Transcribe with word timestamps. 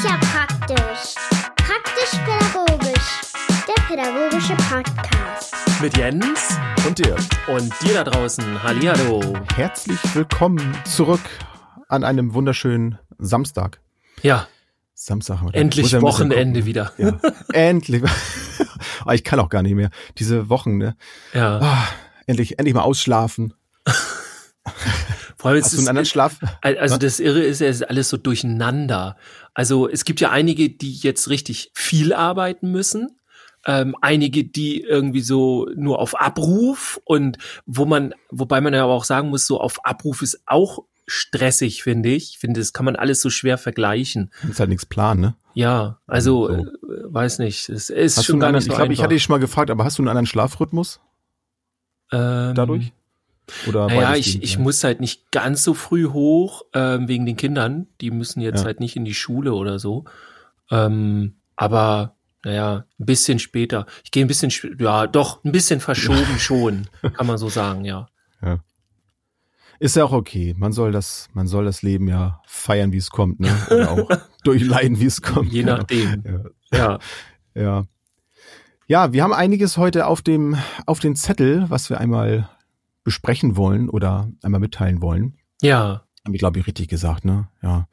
ist 0.00 0.08
ja 0.08 0.18
praktisch. 0.32 1.14
Praktisch-pädagogisch. 1.56 3.20
Der 3.68 3.82
pädagogische 3.86 4.54
Podcast. 4.54 5.54
Mit 5.82 5.94
Jens 5.98 6.58
Und 6.86 6.98
dir. 6.98 7.16
und 7.48 7.70
dir 7.82 7.92
da 7.92 8.04
draußen. 8.04 8.62
Hallihallo. 8.62 9.20
Herzlich 9.54 9.98
willkommen 10.14 10.74
zurück 10.86 11.20
an 11.88 12.04
einem 12.04 12.32
wunderschönen 12.32 12.98
Samstag. 13.18 13.80
Ja, 14.22 14.48
Samstag. 14.94 15.42
oder? 15.42 15.54
endlich 15.54 15.90
ja 15.90 16.00
Wochenende 16.00 16.64
wieder. 16.64 16.92
Ja. 16.96 17.20
Endlich. 17.52 18.02
Ah, 19.04 19.14
ich 19.14 19.24
kann 19.24 19.40
auch 19.40 19.48
gar 19.48 19.62
nicht 19.62 19.74
mehr. 19.74 19.90
Diese 20.18 20.48
Wochen, 20.50 20.76
ne? 20.76 20.94
Ja. 21.32 21.58
Ah, 21.60 21.88
endlich, 22.26 22.58
endlich 22.58 22.74
mal 22.74 22.82
ausschlafen. 22.82 23.54
Vor 25.40 25.50
allem, 25.52 25.62
Hast 25.64 25.72
du 25.72 25.78
einen 25.78 25.88
anderen 25.88 26.04
Schlaf? 26.06 26.38
also 26.60 26.98
das 26.98 27.18
Irre 27.18 27.40
ist, 27.40 27.62
es 27.62 27.76
ist 27.76 27.88
alles 27.88 28.10
so 28.10 28.18
durcheinander. 28.18 29.16
Also 29.54 29.88
es 29.88 30.04
gibt 30.04 30.20
ja 30.20 30.30
einige, 30.30 30.68
die 30.68 30.92
jetzt 30.92 31.30
richtig 31.30 31.70
viel 31.74 32.12
arbeiten 32.12 32.70
müssen. 32.70 33.16
Ähm, 33.64 33.96
einige, 34.02 34.44
die 34.44 34.82
irgendwie 34.82 35.22
so 35.22 35.66
nur 35.74 35.98
auf 35.98 36.18
Abruf 36.20 37.00
und 37.04 37.38
wo 37.64 37.86
man, 37.86 38.14
wobei 38.30 38.60
man 38.60 38.74
ja 38.74 38.84
aber 38.84 38.92
auch 38.92 39.04
sagen 39.04 39.30
muss, 39.30 39.46
so 39.46 39.58
auf 39.60 39.82
Abruf 39.84 40.20
ist 40.20 40.42
auch 40.46 40.80
stressig, 41.06 41.82
finde 41.82 42.10
ich. 42.10 42.30
Ich 42.32 42.38
finde, 42.38 42.60
das 42.60 42.72
kann 42.74 42.84
man 42.84 42.96
alles 42.96 43.22
so 43.22 43.30
schwer 43.30 43.56
vergleichen. 43.56 44.30
Ist 44.48 44.60
halt 44.60 44.68
nichts 44.68 44.84
planen, 44.86 45.20
ne? 45.22 45.36
Ja, 45.54 45.98
also 46.06 46.48
So. 46.48 46.54
äh, 46.54 46.64
weiß 47.04 47.38
nicht, 47.38 47.68
es 47.70 47.88
ist 47.90 48.18
Hast 48.18 48.26
schon 48.26 48.40
gar 48.40 48.48
anderen, 48.48 48.60
nicht 48.62 48.66
so 48.66 48.72
ich 48.72 48.76
glaube, 48.78 48.92
ich 48.92 49.02
hatte 49.02 49.14
dich 49.14 49.22
schon 49.22 49.32
mal 49.34 49.40
gefragt, 49.40 49.70
aber 49.70 49.84
hast 49.84 49.96
du 49.98 50.02
einen 50.02 50.08
anderen 50.08 50.26
Schlafrhythmus 50.26 51.00
Ähm, 52.12 52.54
dadurch? 52.54 52.92
Oder 53.66 53.86
Naja, 53.86 54.14
ich, 54.16 54.42
ich 54.42 54.58
muss 54.58 54.82
halt 54.84 55.00
nicht 55.00 55.30
ganz 55.30 55.62
so 55.64 55.74
früh 55.74 56.06
hoch, 56.08 56.62
ähm, 56.74 57.08
wegen 57.08 57.26
den 57.26 57.36
Kindern. 57.36 57.86
Die 58.00 58.10
müssen 58.10 58.40
jetzt 58.40 58.60
Ja. 58.60 58.64
halt 58.66 58.80
nicht 58.80 58.96
in 58.96 59.04
die 59.04 59.14
Schule 59.14 59.54
oder 59.54 59.78
so. 59.78 60.04
Ähm, 60.70 61.34
aber, 61.56 62.16
naja, 62.44 62.84
ein 62.98 63.06
bisschen 63.06 63.38
später. 63.38 63.86
Ich 64.04 64.10
gehe 64.10 64.24
ein 64.24 64.28
bisschen, 64.28 64.52
ja, 64.78 65.06
doch, 65.06 65.44
ein 65.44 65.52
bisschen 65.52 65.80
verschoben 65.80 66.16
schon, 66.38 66.88
kann 67.14 67.26
man 67.26 67.38
so 67.38 67.48
sagen, 67.48 67.84
ja. 67.84 68.08
Ist 69.82 69.96
ja 69.96 70.04
auch 70.04 70.12
okay. 70.12 70.54
Man 70.58 70.72
soll 70.72 70.92
das, 70.92 71.28
man 71.32 71.46
soll 71.46 71.64
das 71.64 71.80
Leben 71.80 72.06
ja 72.06 72.42
feiern, 72.46 72.92
wie 72.92 72.98
es 72.98 73.08
kommt, 73.08 73.40
ne? 73.40 73.48
Oder 73.70 73.90
auch 73.90 74.10
durchleiden, 74.44 75.00
wie 75.00 75.06
es 75.06 75.22
kommt. 75.22 75.50
Je 75.54 75.60
Genau. 75.62 75.78
nachdem. 75.78 76.22
Ja. 76.70 76.78
Ja. 76.78 76.98
Ja. 77.54 77.84
Ja, 78.88 79.12
wir 79.14 79.22
haben 79.22 79.32
einiges 79.32 79.78
heute 79.78 80.06
auf 80.06 80.20
dem, 80.20 80.58
auf 80.84 80.98
den 81.00 81.16
Zettel, 81.16 81.64
was 81.70 81.88
wir 81.88 81.98
einmal 81.98 82.50
besprechen 83.04 83.56
wollen 83.56 83.88
oder 83.88 84.30
einmal 84.42 84.60
mitteilen 84.60 85.02
wollen. 85.02 85.36
Ja. 85.62 86.06
Haben 86.24 86.32
wir, 86.32 86.38
glaube 86.38 86.58
ich, 86.58 86.66
richtig 86.66 86.88
gesagt, 86.88 87.24
ne? 87.24 87.48
Ja. 87.62 87.88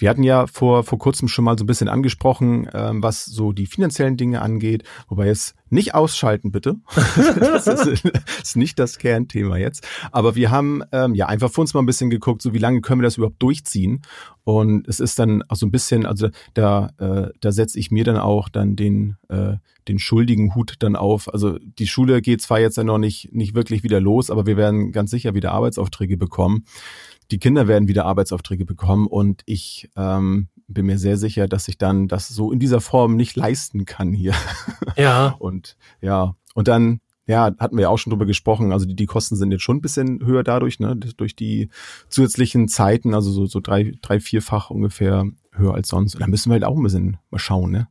Wir 0.00 0.10
hatten 0.10 0.22
ja 0.22 0.46
vor, 0.46 0.84
vor 0.84 0.98
kurzem 0.98 1.26
schon 1.26 1.44
mal 1.44 1.58
so 1.58 1.64
ein 1.64 1.66
bisschen 1.66 1.88
angesprochen, 1.88 2.68
ähm, 2.72 3.02
was 3.02 3.24
so 3.24 3.52
die 3.52 3.66
finanziellen 3.66 4.16
Dinge 4.16 4.42
angeht. 4.42 4.84
Wobei 5.08 5.26
jetzt 5.26 5.56
nicht 5.70 5.94
ausschalten, 5.94 6.52
bitte. 6.52 6.76
das 6.94 7.66
ist, 7.66 8.04
ist 8.42 8.56
nicht 8.56 8.78
das 8.78 8.98
Kernthema 8.98 9.56
jetzt. 9.56 9.86
Aber 10.12 10.36
wir 10.36 10.52
haben 10.52 10.82
ähm, 10.92 11.14
ja 11.14 11.26
einfach 11.26 11.50
für 11.50 11.62
uns 11.62 11.74
mal 11.74 11.80
ein 11.80 11.86
bisschen 11.86 12.10
geguckt, 12.10 12.42
so 12.42 12.54
wie 12.54 12.58
lange 12.58 12.80
können 12.80 13.00
wir 13.00 13.06
das 13.06 13.16
überhaupt 13.16 13.42
durchziehen. 13.42 14.02
Und 14.44 14.86
es 14.86 15.00
ist 15.00 15.18
dann 15.18 15.42
auch 15.48 15.56
so 15.56 15.66
ein 15.66 15.72
bisschen, 15.72 16.06
also 16.06 16.28
da, 16.54 16.90
äh, 16.98 17.30
da 17.40 17.50
setze 17.50 17.78
ich 17.78 17.90
mir 17.90 18.04
dann 18.04 18.18
auch 18.18 18.48
dann 18.48 18.76
den, 18.76 19.16
äh, 19.28 19.54
den 19.88 19.98
schuldigen 19.98 20.54
Hut 20.54 20.76
dann 20.78 20.94
auf. 20.94 21.32
Also 21.32 21.58
die 21.58 21.88
Schule 21.88 22.22
geht 22.22 22.40
zwar 22.40 22.60
jetzt 22.60 22.76
ja 22.76 22.84
noch 22.84 22.98
nicht, 22.98 23.34
nicht 23.34 23.54
wirklich 23.54 23.82
wieder 23.82 24.00
los, 24.00 24.30
aber 24.30 24.46
wir 24.46 24.56
werden 24.56 24.92
ganz 24.92 25.10
sicher 25.10 25.34
wieder 25.34 25.52
Arbeitsaufträge 25.52 26.16
bekommen 26.16 26.64
die 27.30 27.38
Kinder 27.38 27.68
werden 27.68 27.88
wieder 27.88 28.06
Arbeitsaufträge 28.06 28.64
bekommen 28.64 28.97
und 29.06 29.42
ich 29.46 29.90
ähm, 29.96 30.48
bin 30.68 30.86
mir 30.86 30.98
sehr 30.98 31.16
sicher, 31.16 31.48
dass 31.48 31.66
ich 31.68 31.78
dann 31.78 32.08
das 32.08 32.28
so 32.28 32.52
in 32.52 32.58
dieser 32.58 32.80
Form 32.80 33.16
nicht 33.16 33.36
leisten 33.36 33.84
kann 33.84 34.12
hier. 34.12 34.34
Ja. 34.96 35.36
Und 35.38 35.76
ja, 36.00 36.34
und 36.54 36.66
dann, 36.66 37.00
ja, 37.28 37.52
hatten 37.60 37.76
wir 37.76 37.82
ja 37.82 37.88
auch 37.88 37.98
schon 37.98 38.10
drüber 38.10 38.26
gesprochen, 38.26 38.72
also 38.72 38.84
die, 38.84 38.96
die 38.96 39.06
Kosten 39.06 39.36
sind 39.36 39.52
jetzt 39.52 39.62
schon 39.62 39.76
ein 39.76 39.80
bisschen 39.80 40.26
höher 40.26 40.42
dadurch, 40.42 40.80
ne, 40.80 40.96
durch 40.96 41.36
die 41.36 41.68
zusätzlichen 42.08 42.66
Zeiten, 42.66 43.14
also 43.14 43.30
so, 43.30 43.46
so 43.46 43.60
drei, 43.60 43.92
drei, 44.02 44.18
vierfach 44.18 44.70
ungefähr 44.70 45.24
höher 45.58 45.74
als 45.74 45.88
sonst. 45.88 46.14
Und 46.14 46.20
da 46.20 46.26
müssen 46.26 46.50
wir 46.50 46.54
halt 46.54 46.64
auch 46.64 46.76
ein 46.76 46.82
bisschen 46.82 47.16
mal 47.30 47.38
schauen, 47.38 47.70
ne? 47.70 47.88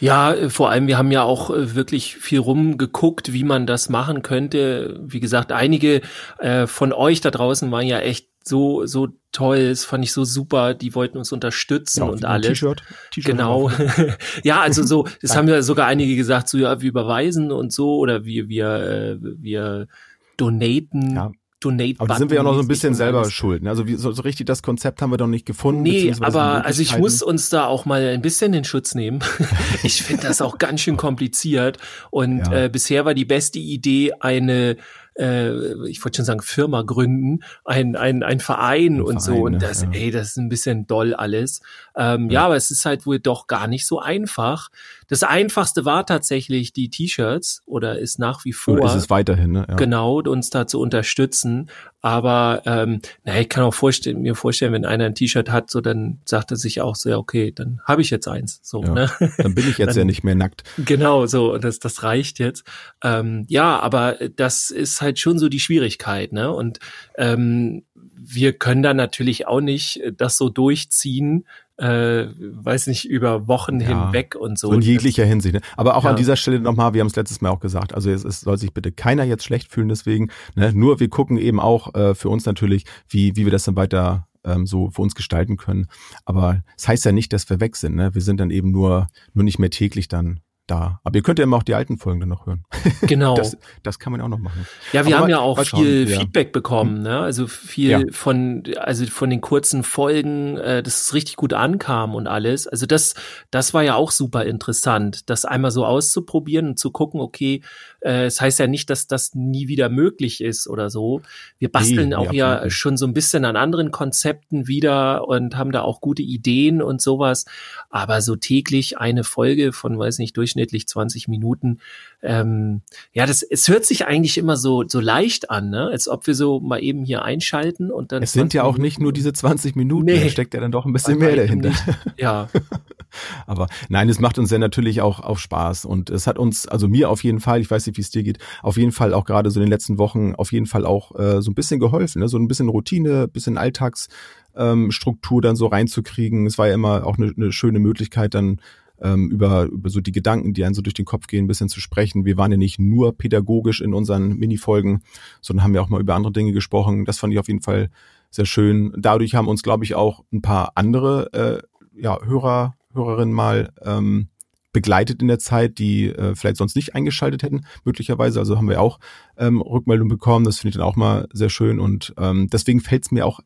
Ja, 0.00 0.32
äh, 0.32 0.50
vor 0.50 0.70
allem, 0.70 0.86
wir 0.86 0.98
haben 0.98 1.12
ja 1.12 1.22
auch 1.22 1.50
äh, 1.50 1.74
wirklich 1.74 2.16
viel 2.16 2.38
rumgeguckt, 2.38 3.32
wie 3.32 3.44
man 3.44 3.66
das 3.66 3.88
machen 3.88 4.22
könnte. 4.22 5.00
Wie 5.02 5.20
gesagt, 5.20 5.52
einige 5.52 6.00
äh, 6.38 6.66
von 6.66 6.92
euch 6.92 7.20
da 7.20 7.30
draußen 7.30 7.70
waren 7.70 7.86
ja 7.86 8.00
echt 8.00 8.28
so, 8.44 8.86
so 8.86 9.08
toll. 9.30 9.68
Das 9.68 9.84
fand 9.84 10.04
ich 10.04 10.12
so 10.12 10.24
super. 10.24 10.74
Die 10.74 10.94
wollten 10.94 11.18
uns 11.18 11.32
unterstützen 11.32 12.00
Ja, 12.00 12.10
und 12.10 12.24
alles. 12.24 12.48
T-Shirt. 12.48 12.82
Genau. 13.16 13.70
ja, 14.42 14.60
also 14.60 14.84
so, 14.84 15.06
das 15.22 15.36
haben 15.36 15.48
ja 15.48 15.62
sogar 15.62 15.86
einige 15.86 16.16
gesagt, 16.16 16.48
so 16.48 16.58
ja, 16.58 16.80
wir 16.80 16.88
überweisen 16.88 17.52
und 17.52 17.72
so 17.72 17.96
oder 17.98 18.24
wir, 18.24 18.48
wir, 18.48 18.68
äh, 18.68 19.16
wir 19.20 19.88
donaten. 20.36 21.14
Ja. 21.14 21.32
Donate 21.64 21.94
Aber 21.98 22.08
da 22.08 22.16
sind 22.16 22.30
wir 22.30 22.36
ja 22.36 22.42
noch 22.42 22.54
so 22.54 22.60
ein 22.60 22.68
bisschen 22.68 22.94
selber 22.94 23.28
schuld. 23.30 23.62
Ne? 23.62 23.70
Also 23.70 23.86
wie, 23.86 23.94
so, 23.96 24.12
so 24.12 24.22
richtig 24.22 24.46
das 24.46 24.62
Konzept 24.62 25.00
haben 25.02 25.10
wir 25.10 25.16
doch 25.16 25.26
nicht 25.26 25.46
gefunden. 25.46 25.82
Nee, 25.82 26.12
aber 26.20 26.64
also 26.64 26.82
ich 26.82 26.98
muss 26.98 27.22
uns 27.22 27.48
da 27.50 27.66
auch 27.66 27.84
mal 27.84 28.02
ein 28.08 28.22
bisschen 28.22 28.52
in 28.54 28.64
Schutz 28.64 28.94
nehmen. 28.94 29.20
ich 29.82 30.02
finde 30.02 30.26
das 30.28 30.40
auch 30.42 30.58
ganz 30.58 30.80
schön 30.80 30.96
kompliziert. 30.96 31.78
Und 32.10 32.38
Ja. 32.46 32.64
äh, 32.64 32.68
bisher 32.68 33.04
war 33.04 33.14
die 33.14 33.24
beste 33.24 33.58
Idee 33.58 34.12
eine, 34.20 34.76
äh, 35.18 35.86
ich 35.88 36.02
wollte 36.04 36.16
schon 36.16 36.24
sagen, 36.24 36.40
Firma 36.42 36.82
gründen, 36.82 37.40
ein, 37.64 37.96
ein, 37.96 38.22
ein 38.22 38.40
Verein 38.40 38.96
Ein 38.96 39.02
und 39.02 39.22
so. 39.22 39.32
Verein, 39.32 39.42
Und 39.44 39.52
ne? 39.52 39.58
das, 39.58 39.82
Ja. 39.82 39.90
ey, 39.92 40.10
das 40.10 40.28
ist 40.28 40.36
ein 40.38 40.48
bisschen 40.48 40.86
doll 40.86 41.14
alles. 41.14 41.60
Ähm, 41.96 42.28
ja. 42.30 42.40
Ja. 42.40 42.46
aber 42.46 42.56
es 42.56 42.70
ist 42.70 42.84
halt 42.84 43.06
wohl 43.06 43.18
doch 43.20 43.46
gar 43.46 43.66
nicht 43.66 43.86
so 43.86 44.00
einfach. 44.00 44.68
Das 45.12 45.24
einfachste 45.24 45.84
war 45.84 46.06
tatsächlich 46.06 46.72
die 46.72 46.88
T-Shirts 46.88 47.60
oder 47.66 47.98
ist 47.98 48.18
nach 48.18 48.46
wie 48.46 48.54
vor. 48.54 48.78
Oder 48.78 48.86
ist 48.86 48.94
es 48.94 49.10
weiterhin, 49.10 49.52
ne? 49.52 49.66
Ja. 49.68 49.74
Genau, 49.76 50.20
uns 50.22 50.48
da 50.48 50.66
zu 50.66 50.80
unterstützen. 50.80 51.68
Aber 52.00 52.62
ähm, 52.64 53.02
na, 53.22 53.38
ich 53.38 53.50
kann 53.50 53.62
auch 53.62 53.74
vorstellen, 53.74 54.22
mir 54.22 54.34
vorstellen, 54.34 54.72
wenn 54.72 54.86
einer 54.86 55.04
ein 55.04 55.14
T-Shirt 55.14 55.50
hat, 55.50 55.68
so 55.70 55.82
dann 55.82 56.20
sagt 56.24 56.50
er 56.50 56.56
sich 56.56 56.80
auch 56.80 56.96
so, 56.96 57.10
ja, 57.10 57.18
okay, 57.18 57.52
dann 57.54 57.82
habe 57.84 58.00
ich 58.00 58.08
jetzt 58.08 58.26
eins. 58.26 58.60
So, 58.62 58.82
Ja. 58.82 58.94
ne? 58.94 59.10
Dann 59.36 59.54
bin 59.54 59.68
ich 59.68 59.76
jetzt 59.76 59.88
Dann- 59.90 59.98
ja 59.98 60.04
nicht 60.06 60.24
mehr 60.24 60.34
nackt. 60.34 60.64
Genau, 60.78 61.26
so, 61.26 61.58
das, 61.58 61.78
das 61.78 62.02
reicht 62.02 62.38
jetzt. 62.38 62.64
Ähm, 63.04 63.44
ja, 63.50 63.78
aber 63.80 64.16
das 64.36 64.70
ist 64.70 65.02
halt 65.02 65.18
schon 65.18 65.38
so 65.38 65.50
die 65.50 65.60
Schwierigkeit, 65.60 66.32
ne? 66.32 66.50
Und 66.50 66.78
ähm, 67.18 67.82
wir 68.24 68.52
können 68.54 68.82
da 68.82 68.94
natürlich 68.94 69.46
auch 69.46 69.60
nicht 69.60 70.00
das 70.16 70.38
so 70.38 70.48
durchziehen, 70.48 71.44
äh, 71.78 72.26
weiß 72.36 72.86
nicht, 72.86 73.08
über 73.08 73.48
Wochen 73.48 73.80
Ja, 73.80 73.88
hinweg 73.88 74.36
und 74.36 74.58
so. 74.58 74.68
So 74.68 74.74
in 74.74 74.82
jeglicher 74.82 75.24
Hinsicht. 75.24 75.54
Ne? 75.54 75.60
Aber 75.76 75.96
auch 75.96 76.04
Ja. 76.04 76.10
an 76.10 76.16
dieser 76.16 76.36
Stelle 76.36 76.60
nochmal, 76.60 76.94
wir 76.94 77.00
haben 77.00 77.08
es 77.08 77.16
letztes 77.16 77.40
Mal 77.40 77.50
auch 77.50 77.60
gesagt, 77.60 77.94
also 77.94 78.10
es, 78.10 78.24
es 78.24 78.40
soll 78.40 78.58
sich 78.58 78.72
bitte 78.72 78.92
keiner 78.92 79.24
jetzt 79.24 79.44
schlecht 79.44 79.70
fühlen 79.70 79.88
deswegen. 79.88 80.30
Ne? 80.54 80.72
Nur 80.74 81.00
wir 81.00 81.08
gucken 81.08 81.38
eben 81.38 81.60
auch 81.60 81.94
äh, 81.94 82.14
für 82.14 82.28
uns 82.28 82.44
natürlich, 82.46 82.84
wie, 83.08 83.36
wie 83.36 83.44
wir 83.44 83.52
das 83.52 83.64
dann 83.64 83.76
weiter 83.76 84.26
ähm, 84.44 84.66
so 84.66 84.90
für 84.90 85.02
uns 85.02 85.14
gestalten 85.14 85.56
können. 85.56 85.86
Aber 86.24 86.62
es 86.76 86.82
das 86.82 86.88
heißt 86.88 87.04
ja 87.06 87.12
nicht, 87.12 87.32
dass 87.32 87.48
wir 87.48 87.60
weg 87.60 87.76
sind. 87.76 87.94
Ne? 87.96 88.14
Wir 88.14 88.22
sind 88.22 88.38
dann 88.40 88.50
eben 88.50 88.70
nur, 88.70 89.08
nur 89.32 89.44
nicht 89.44 89.58
mehr 89.58 89.70
täglich 89.70 90.08
dann 90.08 90.40
da. 90.66 91.00
Aber 91.04 91.16
ihr 91.16 91.22
könnt 91.22 91.38
ja 91.38 91.42
immer 91.44 91.56
auch 91.56 91.62
die 91.62 91.74
alten 91.74 91.98
Folgen 91.98 92.20
dann 92.20 92.28
noch 92.28 92.46
hören. 92.46 92.64
genau. 93.02 93.34
Das, 93.34 93.56
das 93.82 93.98
kann 93.98 94.12
man 94.12 94.20
ja 94.20 94.24
auch 94.24 94.30
noch 94.30 94.38
machen. 94.38 94.66
Ja, 94.92 95.04
wir 95.06 95.16
Aber 95.16 95.24
haben 95.24 95.30
ja 95.30 95.38
auch 95.40 95.56
mal 95.56 95.64
schauen, 95.64 95.82
viel 95.82 96.08
ja. 96.08 96.20
Feedback 96.20 96.52
bekommen, 96.52 97.02
ne? 97.02 97.18
Also 97.20 97.46
viel 97.46 97.90
Ja. 97.90 98.00
von, 98.10 98.62
also 98.76 99.04
von 99.06 99.30
den 99.30 99.40
kurzen 99.40 99.82
Folgen, 99.82 100.56
äh, 100.58 100.82
dass 100.82 101.02
es 101.02 101.14
richtig 101.14 101.36
gut 101.36 101.52
ankam 101.52 102.14
und 102.14 102.26
alles. 102.26 102.66
Also 102.66 102.86
das, 102.86 103.14
das 103.50 103.74
war 103.74 103.82
ja 103.82 103.94
auch 103.96 104.10
super 104.10 104.44
interessant, 104.44 105.28
das 105.30 105.44
einmal 105.44 105.70
so 105.70 105.84
auszuprobieren 105.84 106.68
und 106.68 106.78
zu 106.78 106.90
gucken, 106.90 107.20
okay, 107.20 107.62
äh, 108.04 108.26
es 108.26 108.40
heißt 108.40 108.58
ja 108.58 108.66
nicht, 108.66 108.90
dass 108.90 109.06
das 109.06 109.34
nie 109.34 109.68
wieder 109.68 109.88
möglich 109.88 110.40
ist 110.40 110.68
oder 110.68 110.90
so. 110.90 111.22
Wir 111.58 111.70
basteln 111.70 112.10
nee, 112.10 112.14
auch 112.14 112.32
ja 112.32 112.64
nicht. 112.64 112.74
schon 112.74 112.96
so 112.96 113.06
ein 113.06 113.14
bisschen 113.14 113.44
an 113.44 113.56
anderen 113.56 113.90
Konzepten 113.90 114.66
wieder 114.66 115.28
und 115.28 115.56
haben 115.56 115.72
da 115.72 115.82
auch 115.82 116.00
gute 116.00 116.22
Ideen 116.22 116.82
und 116.82 117.00
sowas. 117.00 117.44
Aber 117.90 118.20
so 118.22 118.36
täglich 118.36 118.98
eine 118.98 119.24
Folge 119.24 119.72
von, 119.72 119.98
weiß 119.98 120.18
nicht, 120.18 120.36
durchschnittlich 120.36 120.88
20 120.88 121.28
Minuten, 121.28 121.78
ähm, 122.22 122.82
ja, 123.12 123.26
das, 123.26 123.42
es 123.42 123.68
hört 123.68 123.84
sich 123.84 124.06
eigentlich 124.06 124.38
immer 124.38 124.56
so, 124.56 124.84
so 124.86 125.00
leicht 125.00 125.50
an, 125.50 125.70
ne? 125.70 125.88
Als 125.88 126.08
ob 126.08 126.26
wir 126.26 126.34
so 126.34 126.60
mal 126.60 126.82
eben 126.82 127.04
hier 127.04 127.22
einschalten 127.22 127.90
und 127.90 128.12
dann. 128.12 128.22
Es 128.22 128.32
sind 128.32 128.54
ja 128.54 128.62
20 128.62 128.74
auch 128.74 128.82
nicht 128.82 129.00
nur 129.00 129.12
diese 129.12 129.32
20 129.32 129.76
Minuten, 129.76 130.06
Nee. 130.06 130.24
da 130.24 130.28
steckt 130.28 130.54
ja 130.54 130.60
dann 130.60 130.72
doch 130.72 130.86
ein 130.86 130.92
bisschen 130.92 131.18
mehr 131.18 131.34
dahinter. 131.34 131.70
nicht. 131.70 131.84
Ja, 132.16 132.48
Aber 133.46 133.68
nein, 133.88 134.08
es 134.08 134.20
macht 134.20 134.38
uns 134.38 134.50
ja 134.50 134.58
natürlich 134.58 135.00
auch, 135.00 135.20
auch 135.20 135.38
Spaß. 135.38 135.84
Und 135.84 136.10
es 136.10 136.26
hat 136.26 136.38
uns, 136.38 136.66
also 136.66 136.88
mir 136.88 137.10
auf 137.10 137.24
jeden 137.24 137.40
Fall, 137.40 137.60
ich 137.60 137.70
weiß 137.70 137.86
nicht, 137.86 137.91
wie 137.96 138.02
es 138.02 138.10
dir 138.10 138.22
geht, 138.22 138.38
auf 138.62 138.76
jeden 138.76 138.92
Fall 138.92 139.14
auch 139.14 139.24
gerade 139.24 139.50
so 139.50 139.60
in 139.60 139.66
den 139.66 139.70
letzten 139.70 139.98
Wochen 139.98 140.34
auf 140.34 140.52
jeden 140.52 140.66
Fall 140.66 140.86
auch 140.86 141.18
äh, 141.18 141.42
so 141.42 141.50
ein 141.50 141.54
bisschen 141.54 141.80
geholfen. 141.80 142.20
Ne? 142.20 142.28
So 142.28 142.38
ein 142.38 142.48
bisschen 142.48 142.68
Routine, 142.68 143.28
bisschen 143.28 143.58
Alltagsstruktur 143.58 145.38
ähm, 145.38 145.42
dann 145.42 145.56
so 145.56 145.66
reinzukriegen. 145.66 146.46
Es 146.46 146.58
war 146.58 146.68
ja 146.68 146.74
immer 146.74 147.06
auch 147.06 147.18
eine, 147.18 147.32
eine 147.36 147.52
schöne 147.52 147.78
Möglichkeit, 147.78 148.34
dann 148.34 148.60
ähm, 149.02 149.30
über, 149.30 149.64
über 149.64 149.90
so 149.90 150.00
die 150.00 150.12
Gedanken, 150.12 150.54
die 150.54 150.64
einem 150.64 150.74
so 150.74 150.82
durch 150.82 150.94
den 150.94 151.04
Kopf 151.04 151.26
gehen, 151.26 151.44
ein 151.44 151.48
bisschen 151.48 151.68
zu 151.68 151.80
sprechen. 151.80 152.24
Wir 152.24 152.36
waren 152.36 152.52
ja 152.52 152.56
nicht 152.56 152.78
nur 152.78 153.16
pädagogisch 153.16 153.80
in 153.80 153.94
unseren 153.94 154.36
Minifolgen, 154.36 155.02
sondern 155.40 155.64
haben 155.64 155.74
ja 155.74 155.82
auch 155.82 155.88
mal 155.88 156.00
über 156.00 156.14
andere 156.14 156.32
Dinge 156.32 156.52
gesprochen. 156.52 157.04
Das 157.04 157.18
fand 157.18 157.32
ich 157.32 157.38
auf 157.38 157.48
jeden 157.48 157.62
Fall 157.62 157.90
sehr 158.30 158.46
schön. 158.46 158.94
Dadurch 158.96 159.34
haben 159.34 159.48
uns, 159.48 159.62
glaube 159.62 159.84
ich, 159.84 159.94
auch 159.94 160.24
ein 160.32 160.40
paar 160.40 160.72
andere 160.76 161.32
äh, 161.32 162.00
ja, 162.00 162.18
Hörer, 162.24 162.74
Hörerinnen 162.94 163.34
mal 163.34 163.72
ähm, 163.82 164.28
begleitet 164.72 165.22
in 165.22 165.28
der 165.28 165.38
Zeit, 165.38 165.78
die 165.78 166.08
äh, 166.08 166.34
vielleicht 166.34 166.56
sonst 166.56 166.76
nicht 166.76 166.94
eingeschaltet 166.94 167.42
hätten, 167.42 167.66
möglicherweise. 167.84 168.38
Also 168.38 168.56
haben 168.56 168.68
wir 168.68 168.80
auch 168.80 168.98
ähm, 169.36 169.60
Rückmeldung 169.60 170.08
bekommen. 170.08 170.44
Das 170.44 170.58
finde 170.58 170.70
ich 170.70 170.74
dann 170.76 170.86
auch 170.86 170.96
mal 170.96 171.28
sehr 171.32 171.50
schön. 171.50 171.78
Und 171.78 172.14
ähm, 172.18 172.48
deswegen 172.50 172.80
fällt 172.80 173.04
es 173.04 173.10
mir 173.10 173.26
auch 173.26 173.40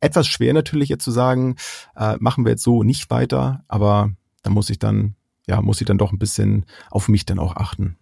etwas 0.00 0.26
schwer 0.26 0.52
natürlich 0.52 0.88
jetzt 0.88 1.04
zu 1.04 1.10
sagen, 1.10 1.56
äh, 1.96 2.16
machen 2.20 2.44
wir 2.44 2.52
jetzt 2.52 2.62
so 2.62 2.82
nicht 2.82 3.10
weiter, 3.10 3.64
aber 3.68 4.12
da 4.42 4.50
muss 4.50 4.70
ich 4.70 4.78
dann, 4.78 5.14
ja, 5.46 5.60
muss 5.62 5.80
ich 5.80 5.86
dann 5.86 5.98
doch 5.98 6.12
ein 6.12 6.18
bisschen 6.18 6.66
auf 6.90 7.08
mich 7.08 7.26
dann 7.26 7.38
auch 7.38 7.56
achten. 7.56 7.96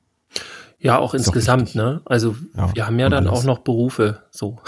Ja, 0.80 0.98
auch 0.98 1.12
insgesamt, 1.12 1.74
ne? 1.74 2.02
Also 2.04 2.36
ja, 2.56 2.74
wir 2.74 2.86
haben 2.86 2.98
ja 3.00 3.08
dann 3.08 3.26
alles. 3.26 3.40
auch 3.40 3.44
noch 3.44 3.58
Berufe, 3.58 4.22
so. 4.30 4.58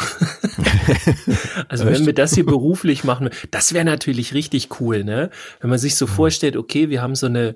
also 1.68 1.86
wenn 1.86 2.04
wir 2.04 2.14
das 2.14 2.34
hier 2.34 2.44
beruflich 2.44 3.04
machen, 3.04 3.30
das 3.52 3.74
wäre 3.74 3.84
natürlich 3.84 4.34
richtig 4.34 4.80
cool, 4.80 5.04
ne? 5.04 5.30
Wenn 5.60 5.70
man 5.70 5.78
sich 5.78 5.94
so 5.94 6.06
ja. 6.06 6.12
vorstellt, 6.12 6.56
okay, 6.56 6.88
wir 6.88 7.00
haben 7.00 7.14
so 7.14 7.26
eine, 7.26 7.54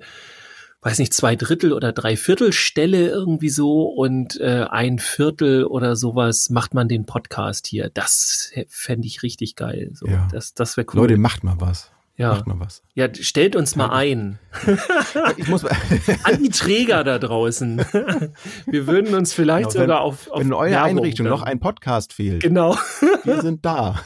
weiß 0.83 0.99
nicht, 0.99 1.13
zwei 1.13 1.35
Drittel 1.35 1.73
oder 1.73 1.91
drei 1.91 2.15
Viertel 2.15 2.53
Stelle 2.53 3.09
irgendwie 3.09 3.49
so 3.49 3.83
und 3.83 4.39
äh, 4.39 4.65
ein 4.69 4.99
Viertel 4.99 5.65
oder 5.65 5.97
sowas 5.97 6.49
macht 6.49 6.73
man 6.73 6.87
den 6.87 7.05
Podcast 7.05 7.67
hier. 7.67 7.91
Das 7.93 8.51
fände 8.69 9.05
ich 9.05 9.21
richtig 9.21 9.57
geil. 9.57 9.91
So, 9.93 10.07
ja. 10.07 10.29
Das, 10.31 10.53
das 10.53 10.77
wäre 10.77 10.87
cool. 10.93 11.01
Leute, 11.01 11.17
macht 11.17 11.43
mal 11.43 11.59
was. 11.59 11.91
Ja. 12.17 12.29
Macht 12.29 12.47
mal 12.47 12.59
was. 12.59 12.81
Ja, 12.93 13.13
stellt 13.13 13.55
uns 13.55 13.75
mal 13.75 13.89
ein. 13.89 14.39
ich 15.37 15.47
muss 15.47 15.65
An 16.23 16.41
die 16.41 16.49
Träger 16.49 17.03
da 17.03 17.19
draußen. 17.19 17.77
Wir 18.65 18.87
würden 18.87 19.13
uns 19.15 19.33
vielleicht 19.33 19.71
genau, 19.71 19.81
wenn, 19.81 19.89
sogar 19.89 20.01
auf, 20.01 20.31
auf 20.31 20.39
Wenn 20.39 20.47
in 20.47 20.53
eurer 20.53 20.83
Einrichtung 20.83 21.27
noch 21.27 21.41
ein 21.41 21.59
Podcast 21.59 22.13
fehlt. 22.13 22.41
Genau. 22.43 22.77
Wir 23.23 23.41
sind 23.41 23.65
da. 23.65 24.01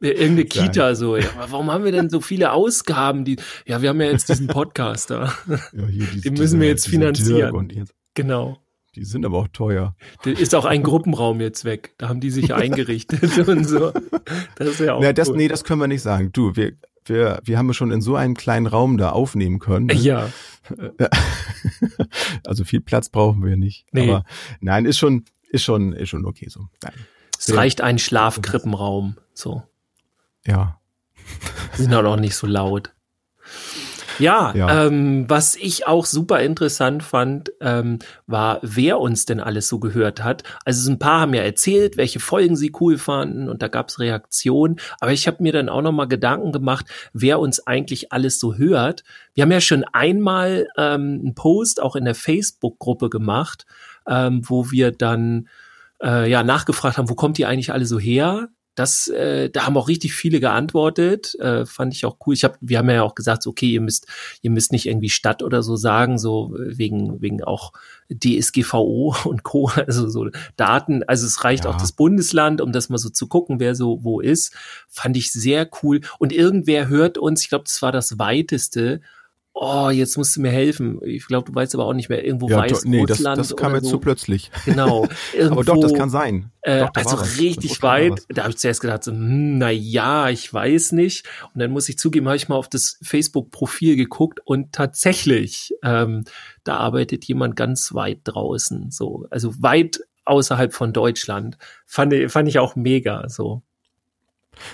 Irgendeine 0.00 0.44
Kita 0.44 0.94
so, 0.94 1.16
ja, 1.16 1.28
warum 1.48 1.70
haben 1.70 1.84
wir 1.84 1.92
denn 1.92 2.10
so 2.10 2.20
viele 2.20 2.52
Ausgaben? 2.52 3.24
Die, 3.24 3.36
ja, 3.64 3.80
wir 3.80 3.88
haben 3.88 4.00
ja 4.00 4.10
jetzt 4.10 4.28
diesen 4.28 4.46
Podcast 4.46 5.10
da. 5.10 5.32
Ja, 5.46 5.86
hier 5.86 6.06
diese, 6.12 6.20
Den 6.20 6.34
müssen 6.34 6.60
wir 6.60 6.68
jetzt 6.68 6.86
finanzieren. 6.86 7.88
Genau. 8.14 8.58
Die 8.96 9.04
sind 9.04 9.26
aber 9.26 9.38
auch 9.38 9.48
teuer. 9.48 9.94
Da 10.24 10.30
ist 10.30 10.54
auch 10.54 10.64
ein 10.64 10.82
Gruppenraum 10.82 11.40
jetzt 11.40 11.64
weg. 11.66 11.94
Da 11.98 12.08
haben 12.08 12.20
die 12.20 12.30
sich 12.30 12.54
eingerichtet 12.54 13.38
und 13.48 13.64
so. 13.64 13.92
Das 14.56 14.68
ist 14.68 14.80
ja 14.80 14.94
auch. 14.94 15.02
Ja, 15.02 15.12
das, 15.12 15.28
cool. 15.28 15.36
Nee, 15.36 15.48
das 15.48 15.64
können 15.64 15.80
wir 15.80 15.86
nicht 15.86 16.02
sagen. 16.02 16.30
Du, 16.32 16.56
wir, 16.56 16.72
wir, 17.04 17.40
wir 17.44 17.58
haben 17.58 17.72
schon 17.74 17.90
in 17.90 18.00
so 18.00 18.16
einem 18.16 18.34
kleinen 18.34 18.66
Raum 18.66 18.96
da 18.96 19.10
aufnehmen 19.10 19.58
können. 19.58 19.90
Ja. 19.90 20.28
Also 22.44 22.64
viel 22.64 22.80
Platz 22.80 23.08
brauchen 23.08 23.44
wir 23.44 23.56
nicht. 23.56 23.86
Nee. 23.92 24.08
Aber 24.08 24.24
nein, 24.60 24.84
ist 24.84 24.98
schon, 24.98 25.24
ist 25.48 25.62
schon, 25.62 25.92
ist 25.92 26.08
schon 26.08 26.24
okay 26.24 26.48
so. 26.48 26.68
Nein. 26.82 26.92
Es 27.38 27.54
reicht 27.54 27.80
ein 27.80 27.98
Schlafkrippenraum. 27.98 29.16
So. 29.32 29.62
Ja. 30.44 30.80
Die 31.76 31.82
sind 31.82 31.94
auch 31.94 32.16
nicht 32.16 32.34
so 32.34 32.46
laut. 32.46 32.95
Ja, 34.18 34.52
ja. 34.54 34.86
Ähm, 34.86 35.24
was 35.28 35.56
ich 35.56 35.86
auch 35.86 36.06
super 36.06 36.40
interessant 36.40 37.02
fand, 37.02 37.52
ähm, 37.60 37.98
war, 38.26 38.58
wer 38.62 39.00
uns 39.00 39.26
denn 39.26 39.40
alles 39.40 39.68
so 39.68 39.78
gehört 39.78 40.22
hat. 40.22 40.42
Also 40.64 40.90
ein 40.90 40.98
paar 40.98 41.20
haben 41.20 41.34
ja 41.34 41.42
erzählt, 41.42 41.96
welche 41.96 42.20
Folgen 42.20 42.56
sie 42.56 42.72
cool 42.80 42.98
fanden 42.98 43.48
und 43.48 43.62
da 43.62 43.68
gab's 43.68 43.98
Reaktionen. 43.98 44.76
Aber 45.00 45.12
ich 45.12 45.26
habe 45.26 45.42
mir 45.42 45.52
dann 45.52 45.68
auch 45.68 45.82
noch 45.82 45.92
mal 45.92 46.06
Gedanken 46.06 46.52
gemacht, 46.52 46.86
wer 47.12 47.38
uns 47.38 47.66
eigentlich 47.66 48.12
alles 48.12 48.40
so 48.40 48.54
hört. 48.54 49.04
Wir 49.34 49.42
haben 49.42 49.52
ja 49.52 49.60
schon 49.60 49.84
einmal 49.92 50.68
ähm, 50.76 51.20
einen 51.22 51.34
Post 51.34 51.82
auch 51.82 51.96
in 51.96 52.04
der 52.04 52.14
Facebook-Gruppe 52.14 53.10
gemacht, 53.10 53.66
ähm, 54.08 54.42
wo 54.44 54.70
wir 54.70 54.92
dann 54.92 55.48
äh, 56.02 56.30
ja 56.30 56.42
nachgefragt 56.42 56.98
haben, 56.98 57.08
wo 57.10 57.14
kommt 57.14 57.38
ihr 57.38 57.48
eigentlich 57.48 57.72
alle 57.72 57.86
so 57.86 57.98
her? 57.98 58.48
Das, 58.76 59.08
äh, 59.08 59.50
da 59.50 59.66
haben 59.66 59.76
auch 59.76 59.88
richtig 59.88 60.14
viele 60.14 60.38
geantwortet, 60.38 61.34
äh, 61.40 61.66
fand 61.66 61.94
ich 61.94 62.04
auch 62.04 62.18
cool. 62.26 62.34
Ich 62.34 62.44
habe, 62.44 62.56
wir 62.60 62.78
haben 62.78 62.90
ja 62.90 63.02
auch 63.02 63.14
gesagt, 63.14 63.46
okay, 63.46 63.70
ihr 63.70 63.80
müsst, 63.80 64.06
ihr 64.42 64.50
müsst 64.50 64.70
nicht 64.70 64.86
irgendwie 64.86 65.08
Stadt 65.08 65.42
oder 65.42 65.62
so 65.62 65.76
sagen, 65.76 66.18
so 66.18 66.54
wegen 66.56 67.20
wegen 67.20 67.42
auch 67.42 67.72
DSGVO 68.10 69.16
und 69.24 69.42
Co. 69.42 69.70
Also 69.74 70.08
so 70.08 70.28
Daten. 70.56 71.02
Also 71.04 71.26
es 71.26 71.42
reicht 71.42 71.64
ja. 71.64 71.70
auch 71.70 71.76
das 71.76 71.92
Bundesland, 71.92 72.60
um 72.60 72.70
das 72.70 72.88
mal 72.88 72.98
so 72.98 73.08
zu 73.08 73.26
gucken, 73.26 73.60
wer 73.60 73.74
so 73.74 74.04
wo 74.04 74.20
ist. 74.20 74.54
Fand 74.88 75.16
ich 75.16 75.32
sehr 75.32 75.68
cool. 75.82 76.02
Und 76.18 76.32
irgendwer 76.32 76.88
hört 76.88 77.18
uns, 77.18 77.42
ich 77.42 77.48
glaube, 77.48 77.64
das 77.64 77.82
war 77.82 77.92
das 77.92 78.18
weiteste 78.18 79.00
oh, 79.58 79.88
jetzt 79.88 80.18
musst 80.18 80.36
du 80.36 80.42
mir 80.42 80.50
helfen. 80.50 81.00
Ich 81.02 81.26
glaube, 81.26 81.50
du 81.50 81.54
weißt 81.54 81.74
aber 81.74 81.86
auch 81.86 81.94
nicht 81.94 82.10
mehr, 82.10 82.22
irgendwo 82.22 82.48
ja, 82.48 82.58
weiß 82.58 82.84
nee, 82.84 83.00
Russland 83.00 83.38
das, 83.38 83.48
das 83.48 83.56
kam 83.56 83.74
jetzt 83.74 83.84
so. 83.84 83.92
so 83.92 83.98
plötzlich. 83.98 84.50
Genau. 84.66 85.08
Irgendwo, 85.32 85.52
aber 85.52 85.64
doch, 85.64 85.80
das 85.80 85.94
kann 85.94 86.10
sein. 86.10 86.52
Äh, 86.60 86.80
doch, 86.80 86.90
also 86.94 87.16
richtig 87.40 87.82
weit. 87.82 88.26
Da 88.28 88.42
habe 88.42 88.50
ich 88.50 88.58
zuerst 88.58 88.82
gedacht, 88.82 89.02
so, 89.02 89.12
hm, 89.12 89.56
na 89.56 89.70
ja, 89.70 90.28
ich 90.28 90.52
weiß 90.52 90.92
nicht. 90.92 91.26
Und 91.54 91.60
dann 91.60 91.70
muss 91.70 91.88
ich 91.88 91.98
zugeben, 91.98 92.26
habe 92.26 92.36
ich 92.36 92.50
mal 92.50 92.56
auf 92.56 92.68
das 92.68 92.98
Facebook-Profil 93.02 93.96
geguckt 93.96 94.40
und 94.44 94.72
tatsächlich, 94.72 95.72
ähm, 95.82 96.24
da 96.62 96.76
arbeitet 96.76 97.24
jemand 97.24 97.56
ganz 97.56 97.94
weit 97.94 98.20
draußen. 98.24 98.90
So, 98.90 99.26
also 99.30 99.54
weit 99.62 100.00
außerhalb 100.26 100.74
von 100.74 100.92
Deutschland. 100.92 101.56
Fand, 101.86 102.12
fand 102.30 102.48
ich 102.48 102.58
auch 102.58 102.76
mega. 102.76 103.26
So. 103.30 103.62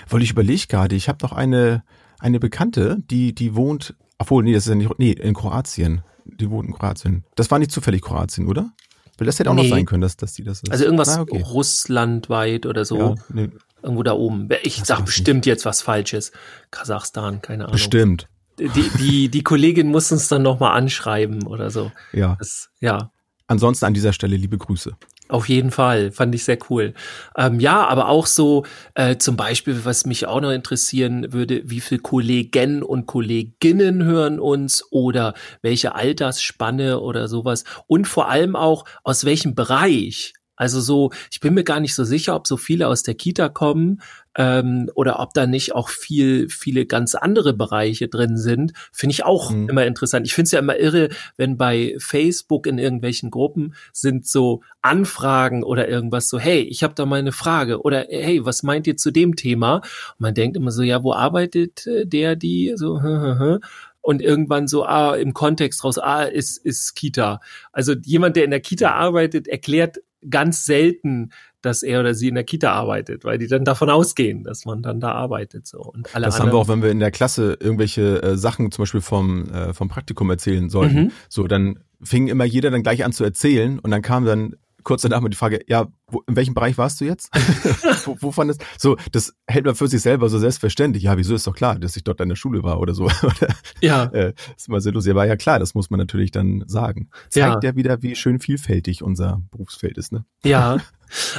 Weil 0.09 0.23
ich 0.23 0.31
überlege 0.31 0.67
gerade, 0.67 0.95
ich 0.95 1.07
habe 1.07 1.19
noch 1.21 1.31
eine 1.31 1.83
eine 2.19 2.39
Bekannte, 2.39 3.03
die 3.09 3.35
die 3.35 3.53
wohnt 3.53 3.95
obwohl, 4.17 4.43
nee, 4.43 4.53
das 4.53 4.63
ist 4.63 4.69
ja 4.69 4.75
nicht, 4.75 4.99
nee, 4.99 5.11
in 5.11 5.33
Kroatien. 5.33 6.01
Die 6.25 6.49
wohnt 6.49 6.69
in 6.69 6.73
Kroatien. 6.73 7.25
Das 7.35 7.51
war 7.51 7.59
nicht 7.59 7.71
zufällig 7.71 8.01
Kroatien, 8.01 8.47
oder? 8.47 8.71
Weil 9.17 9.25
das 9.25 9.39
hätte 9.39 9.49
auch 9.49 9.55
nee. 9.55 9.63
noch 9.63 9.69
sein 9.69 9.85
können, 9.85 10.01
dass, 10.01 10.17
dass 10.17 10.33
die 10.33 10.43
das 10.43 10.63
ist. 10.63 10.71
Also 10.71 10.85
irgendwas 10.85 11.09
ah, 11.09 11.21
okay. 11.21 11.41
russlandweit 11.41 12.65
oder 12.65 12.85
so. 12.85 12.97
Ja, 12.97 13.15
nee. 13.29 13.49
Irgendwo 13.81 14.03
da 14.03 14.13
oben. 14.13 14.47
Ich 14.63 14.77
das 14.79 14.87
sag 14.87 15.05
bestimmt 15.05 15.45
nicht. 15.45 15.47
jetzt 15.47 15.65
was 15.65 15.81
Falsches. 15.81 16.31
Kasachstan, 16.71 17.41
keine 17.41 17.65
Ahnung. 17.65 17.73
Bestimmt. 17.73 18.29
Die, 18.57 18.69
die, 18.69 19.29
die 19.29 19.43
Kollegin 19.43 19.89
muss 19.89 20.11
uns 20.11 20.29
dann 20.29 20.41
nochmal 20.41 20.77
anschreiben 20.77 21.45
oder 21.47 21.69
so. 21.69 21.91
Ja. 22.13 22.37
Das, 22.39 22.69
ja. 22.79 23.11
Ansonsten 23.47 23.85
an 23.85 23.93
dieser 23.93 24.13
Stelle 24.13 24.37
liebe 24.37 24.57
Grüße. 24.57 24.95
Auf 25.33 25.49
jeden 25.49 25.71
Fall, 25.71 26.11
fand 26.11 26.35
ich 26.35 26.43
sehr 26.43 26.59
cool. 26.69 26.93
Ähm, 27.35 27.59
ja, 27.59 27.87
aber 27.87 28.07
auch 28.07 28.27
so 28.27 28.67
äh, 28.93 29.17
zum 29.17 29.35
Beispiel, 29.35 29.83
was 29.83 30.05
mich 30.05 30.27
auch 30.27 30.41
noch 30.41 30.51
interessieren 30.51 31.33
würde, 31.33 31.63
wie 31.65 31.79
viel 31.79 31.97
Kollegen 31.97 32.83
und 32.83 33.07
Kolleginnen 33.07 34.03
hören 34.03 34.39
uns 34.39 34.85
oder 34.91 35.33
welche 35.63 35.95
Altersspanne 35.95 36.99
oder 36.99 37.27
sowas 37.27 37.63
und 37.87 38.07
vor 38.07 38.29
allem 38.29 38.55
auch 38.55 38.85
aus 39.03 39.25
welchem 39.25 39.55
Bereich. 39.55 40.35
Also 40.63 40.79
so, 40.79 41.11
ich 41.29 41.41
bin 41.41 41.55
mir 41.55 41.65
gar 41.65 41.81
nicht 41.81 41.93
so 41.93 42.05
sicher, 42.05 42.37
ob 42.37 42.47
so 42.47 42.55
viele 42.55 42.87
aus 42.87 43.03
der 43.03 43.15
Kita 43.15 43.49
kommen 43.49 44.01
ähm, 44.37 44.89
oder 44.95 45.19
ob 45.19 45.33
da 45.33 45.45
nicht 45.45 45.75
auch 45.75 45.89
viel, 45.89 46.47
viele 46.47 46.85
ganz 46.85 47.15
andere 47.15 47.53
Bereiche 47.53 48.07
drin 48.07 48.37
sind. 48.37 48.71
Finde 48.93 49.11
ich 49.11 49.25
auch 49.25 49.51
mhm. 49.51 49.67
immer 49.67 49.85
interessant. 49.85 50.25
Ich 50.25 50.33
finde 50.33 50.45
es 50.45 50.51
ja 50.53 50.59
immer 50.59 50.79
irre, 50.79 51.09
wenn 51.35 51.57
bei 51.57 51.95
Facebook 51.97 52.65
in 52.65 52.77
irgendwelchen 52.77 53.29
Gruppen 53.29 53.75
sind 53.91 54.25
so 54.25 54.61
Anfragen 54.81 55.63
oder 55.63 55.89
irgendwas 55.89 56.29
so, 56.29 56.39
hey, 56.39 56.61
ich 56.61 56.81
habe 56.81 56.93
da 56.95 57.05
mal 57.05 57.19
eine 57.19 57.33
Frage 57.33 57.81
oder 57.81 58.05
hey, 58.09 58.45
was 58.45 58.63
meint 58.63 58.87
ihr 58.87 58.95
zu 58.95 59.11
dem 59.11 59.35
Thema? 59.35 59.75
Und 59.79 60.19
man 60.19 60.33
denkt 60.33 60.55
immer 60.55 60.71
so, 60.71 60.81
ja, 60.81 61.03
wo 61.03 61.11
arbeitet 61.11 61.85
äh, 61.87 62.05
der, 62.07 62.37
die? 62.37 62.71
So, 62.77 63.01
und 64.01 64.21
irgendwann 64.21 64.67
so, 64.69 64.85
ah, 64.85 65.15
im 65.15 65.33
Kontext 65.33 65.83
raus, 65.83 65.97
ah, 65.97 66.23
ist, 66.23 66.57
ist 66.57 66.93
Kita. 66.93 67.41
Also 67.73 67.95
jemand, 68.03 68.35
der 68.37 68.43
in 68.43 68.51
der 68.51 68.61
Kita 68.61 68.91
arbeitet, 68.91 69.49
erklärt 69.49 69.99
ganz 70.29 70.65
selten, 70.65 71.31
dass 71.61 71.81
er 71.81 72.01
oder 72.01 72.13
sie 72.13 72.27
in 72.27 72.35
der 72.35 72.43
Kita 72.43 72.71
arbeitet, 72.71 73.23
weil 73.23 73.37
die 73.37 73.47
dann 73.47 73.63
davon 73.63 73.89
ausgehen, 73.89 74.43
dass 74.43 74.65
man 74.65 74.81
dann 74.81 74.99
da 74.99 75.13
arbeitet. 75.13 75.65
So. 75.65 75.79
Und 75.79 76.13
alle 76.13 76.25
das 76.25 76.39
haben 76.39 76.51
wir 76.51 76.57
auch, 76.57 76.67
wenn 76.67 76.81
wir 76.81 76.91
in 76.91 76.99
der 76.99 77.11
Klasse 77.11 77.57
irgendwelche 77.59 78.21
äh, 78.21 78.37
Sachen 78.37 78.71
zum 78.71 78.83
Beispiel 78.83 79.01
vom, 79.01 79.49
äh, 79.49 79.73
vom 79.73 79.87
Praktikum 79.87 80.29
erzählen 80.29 80.69
sollten. 80.69 81.03
Mhm. 81.03 81.11
So, 81.29 81.47
dann 81.47 81.79
fing 82.01 82.27
immer 82.27 82.43
jeder 82.43 82.69
dann 82.69 82.83
gleich 82.83 83.05
an 83.05 83.13
zu 83.13 83.23
erzählen 83.23 83.79
und 83.79 83.91
dann 83.91 84.01
kam 84.01 84.25
dann 84.25 84.55
kurz 84.83 85.01
danach 85.01 85.21
mal 85.21 85.29
die 85.29 85.37
Frage, 85.37 85.61
ja, 85.67 85.87
wo, 86.07 86.23
in 86.27 86.35
welchem 86.35 86.53
Bereich 86.53 86.77
warst 86.77 87.01
du 87.01 87.05
jetzt? 87.05 87.29
wo, 88.05 88.17
wo 88.19 88.31
fandest 88.31 88.63
so, 88.77 88.97
das 89.11 89.33
hält 89.47 89.65
man 89.65 89.75
für 89.75 89.87
sich 89.87 90.01
selber 90.01 90.29
so 90.29 90.39
selbstverständlich. 90.39 91.03
Ja, 91.03 91.17
wieso 91.17 91.35
ist 91.35 91.47
doch 91.47 91.55
klar, 91.55 91.79
dass 91.79 91.95
ich 91.95 92.03
dort 92.03 92.21
in 92.21 92.29
der 92.29 92.35
Schule 92.35 92.63
war 92.63 92.79
oder 92.79 92.93
so. 92.93 93.09
ja. 93.81 94.05
Äh, 94.05 94.33
ist 94.55 94.67
immer 94.67 94.81
sehr 94.81 94.91
lustig. 94.91 95.11
Aber 95.11 95.25
ja 95.25 95.35
klar, 95.35 95.59
das 95.59 95.73
muss 95.73 95.89
man 95.89 95.99
natürlich 95.99 96.31
dann 96.31 96.63
sagen. 96.67 97.09
Zeigt 97.29 97.63
ja, 97.63 97.69
ja 97.71 97.75
wieder, 97.75 98.01
wie 98.01 98.15
schön 98.15 98.39
vielfältig 98.39 99.03
unser 99.03 99.41
Berufsfeld 99.51 99.97
ist, 99.97 100.11
ne? 100.11 100.25
Ja. 100.43 100.77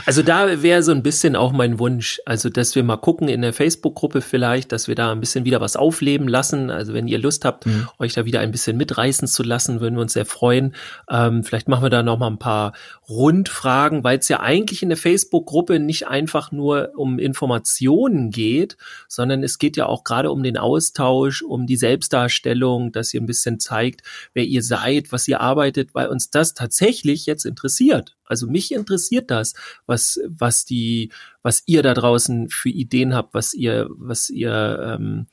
Also 0.06 0.22
da 0.22 0.62
wäre 0.62 0.82
so 0.82 0.92
ein 0.92 1.02
bisschen 1.02 1.36
auch 1.36 1.52
mein 1.52 1.78
Wunsch, 1.78 2.20
also 2.26 2.48
dass 2.48 2.74
wir 2.74 2.82
mal 2.82 2.96
gucken 2.96 3.28
in 3.28 3.42
der 3.42 3.52
Facebook-Gruppe 3.52 4.20
vielleicht, 4.20 4.72
dass 4.72 4.88
wir 4.88 4.94
da 4.94 5.12
ein 5.12 5.20
bisschen 5.20 5.44
wieder 5.44 5.60
was 5.60 5.76
aufleben 5.76 6.28
lassen. 6.28 6.70
Also 6.70 6.94
wenn 6.94 7.08
ihr 7.08 7.18
Lust 7.18 7.44
habt, 7.44 7.66
mhm. 7.66 7.88
euch 7.98 8.14
da 8.14 8.24
wieder 8.24 8.40
ein 8.40 8.50
bisschen 8.50 8.76
mitreißen 8.76 9.28
zu 9.28 9.42
lassen, 9.42 9.80
würden 9.80 9.96
wir 9.96 10.02
uns 10.02 10.12
sehr 10.12 10.26
freuen. 10.26 10.74
Ähm, 11.10 11.44
vielleicht 11.44 11.68
machen 11.68 11.82
wir 11.82 11.90
da 11.90 12.02
noch 12.02 12.18
mal 12.18 12.28
ein 12.28 12.38
paar 12.38 12.72
Rundfragen, 13.08 14.04
weil 14.04 14.18
es 14.18 14.28
ja 14.28 14.40
eigentlich 14.40 14.82
in 14.82 14.88
der 14.88 14.98
Facebook-Gruppe 14.98 15.78
nicht 15.78 16.06
einfach 16.06 16.52
nur 16.52 16.92
um 16.96 17.18
Informationen 17.18 18.30
geht, 18.30 18.76
sondern 19.08 19.42
es 19.42 19.58
geht 19.58 19.76
ja 19.76 19.86
auch 19.86 20.04
gerade 20.04 20.30
um 20.30 20.42
den 20.42 20.56
Austausch, 20.56 21.42
um 21.42 21.66
die 21.66 21.76
Selbstdarstellung, 21.76 22.92
dass 22.92 23.12
ihr 23.12 23.20
ein 23.20 23.26
bisschen 23.26 23.60
zeigt, 23.60 24.02
wer 24.32 24.44
ihr 24.44 24.62
seid, 24.62 25.12
was 25.12 25.28
ihr 25.28 25.40
arbeitet, 25.40 25.94
weil 25.94 26.08
uns 26.08 26.30
das 26.30 26.54
tatsächlich 26.54 27.26
jetzt 27.26 27.44
interessiert. 27.44 28.16
Also 28.26 28.46
mich 28.46 28.72
interessiert 28.72 29.30
das, 29.30 29.54
was, 29.86 30.20
was 30.28 30.64
die, 30.64 31.10
was 31.42 31.62
ihr 31.66 31.82
da 31.82 31.94
draußen 31.94 32.48
für 32.50 32.68
Ideen 32.70 33.14
habt, 33.14 33.34
was 33.34 33.54
ihr, 33.54 33.88
was 33.90 34.30
ihr, 34.30 34.96
ähm, 34.98 35.26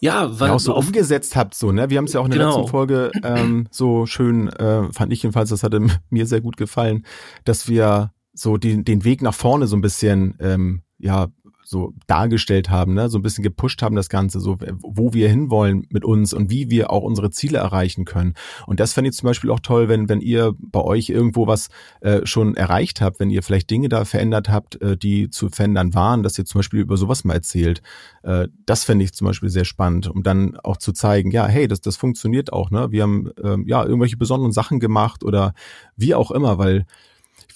ja, 0.00 0.38
weil 0.38 0.48
ja, 0.48 0.54
auch 0.54 0.60
so 0.60 0.76
umgesetzt 0.76 1.36
habt, 1.36 1.54
so, 1.54 1.72
ne? 1.72 1.88
Wir 1.88 1.98
haben 1.98 2.04
es 2.04 2.12
ja 2.12 2.20
auch 2.20 2.26
in 2.26 2.30
der 2.32 2.40
Genau. 2.40 2.58
letzten 2.58 2.70
Folge 2.70 3.10
ähm, 3.22 3.66
so 3.70 4.06
schön, 4.06 4.48
äh, 4.48 4.92
fand 4.92 5.12
ich 5.12 5.22
jedenfalls, 5.22 5.50
das 5.50 5.62
hatte 5.62 5.80
mir 6.10 6.26
sehr 6.26 6.40
gut 6.40 6.56
gefallen, 6.56 7.06
dass 7.44 7.68
wir 7.68 8.12
so 8.34 8.58
den, 8.58 8.84
den 8.84 9.04
Weg 9.04 9.22
nach 9.22 9.34
vorne 9.34 9.66
so 9.66 9.76
ein 9.76 9.80
bisschen, 9.80 10.36
ähm, 10.40 10.82
ja, 10.98 11.28
so 11.66 11.92
dargestellt 12.06 12.70
haben, 12.70 12.94
ne? 12.94 13.08
so 13.08 13.18
ein 13.18 13.22
bisschen 13.22 13.42
gepusht 13.42 13.82
haben 13.82 13.96
das 13.96 14.08
Ganze, 14.08 14.38
so 14.38 14.56
wo 14.82 15.12
wir 15.12 15.28
hinwollen 15.28 15.86
mit 15.90 16.04
uns 16.04 16.32
und 16.32 16.48
wie 16.48 16.70
wir 16.70 16.90
auch 16.90 17.02
unsere 17.02 17.30
Ziele 17.30 17.58
erreichen 17.58 18.04
können. 18.04 18.34
Und 18.66 18.78
das 18.78 18.92
fände 18.92 19.10
ich 19.10 19.16
zum 19.16 19.26
Beispiel 19.26 19.50
auch 19.50 19.58
toll, 19.58 19.88
wenn, 19.88 20.08
wenn 20.08 20.20
ihr 20.20 20.54
bei 20.58 20.80
euch 20.80 21.08
irgendwo 21.08 21.48
was 21.48 21.68
äh, 22.02 22.24
schon 22.24 22.54
erreicht 22.54 23.00
habt, 23.00 23.18
wenn 23.18 23.30
ihr 23.30 23.42
vielleicht 23.42 23.68
Dinge 23.68 23.88
da 23.88 24.04
verändert 24.04 24.48
habt, 24.48 24.80
äh, 24.80 24.96
die 24.96 25.28
zu 25.28 25.48
verändern 25.48 25.92
waren, 25.92 26.22
dass 26.22 26.38
ihr 26.38 26.44
zum 26.44 26.60
Beispiel 26.60 26.80
über 26.80 26.96
sowas 26.96 27.24
mal 27.24 27.34
erzählt. 27.34 27.82
Äh, 28.22 28.46
das 28.64 28.84
fände 28.84 29.04
ich 29.04 29.12
zum 29.12 29.26
Beispiel 29.26 29.48
sehr 29.48 29.64
spannend, 29.64 30.08
um 30.08 30.22
dann 30.22 30.56
auch 30.62 30.76
zu 30.76 30.92
zeigen, 30.92 31.32
ja, 31.32 31.46
hey, 31.46 31.66
das, 31.66 31.80
das 31.80 31.96
funktioniert 31.96 32.52
auch, 32.52 32.70
ne? 32.70 32.92
Wir 32.92 33.02
haben 33.02 33.30
ähm, 33.42 33.64
ja 33.66 33.84
irgendwelche 33.84 34.16
besonderen 34.16 34.52
Sachen 34.52 34.78
gemacht 34.78 35.24
oder 35.24 35.52
wie 35.96 36.14
auch 36.14 36.30
immer, 36.30 36.58
weil 36.58 36.86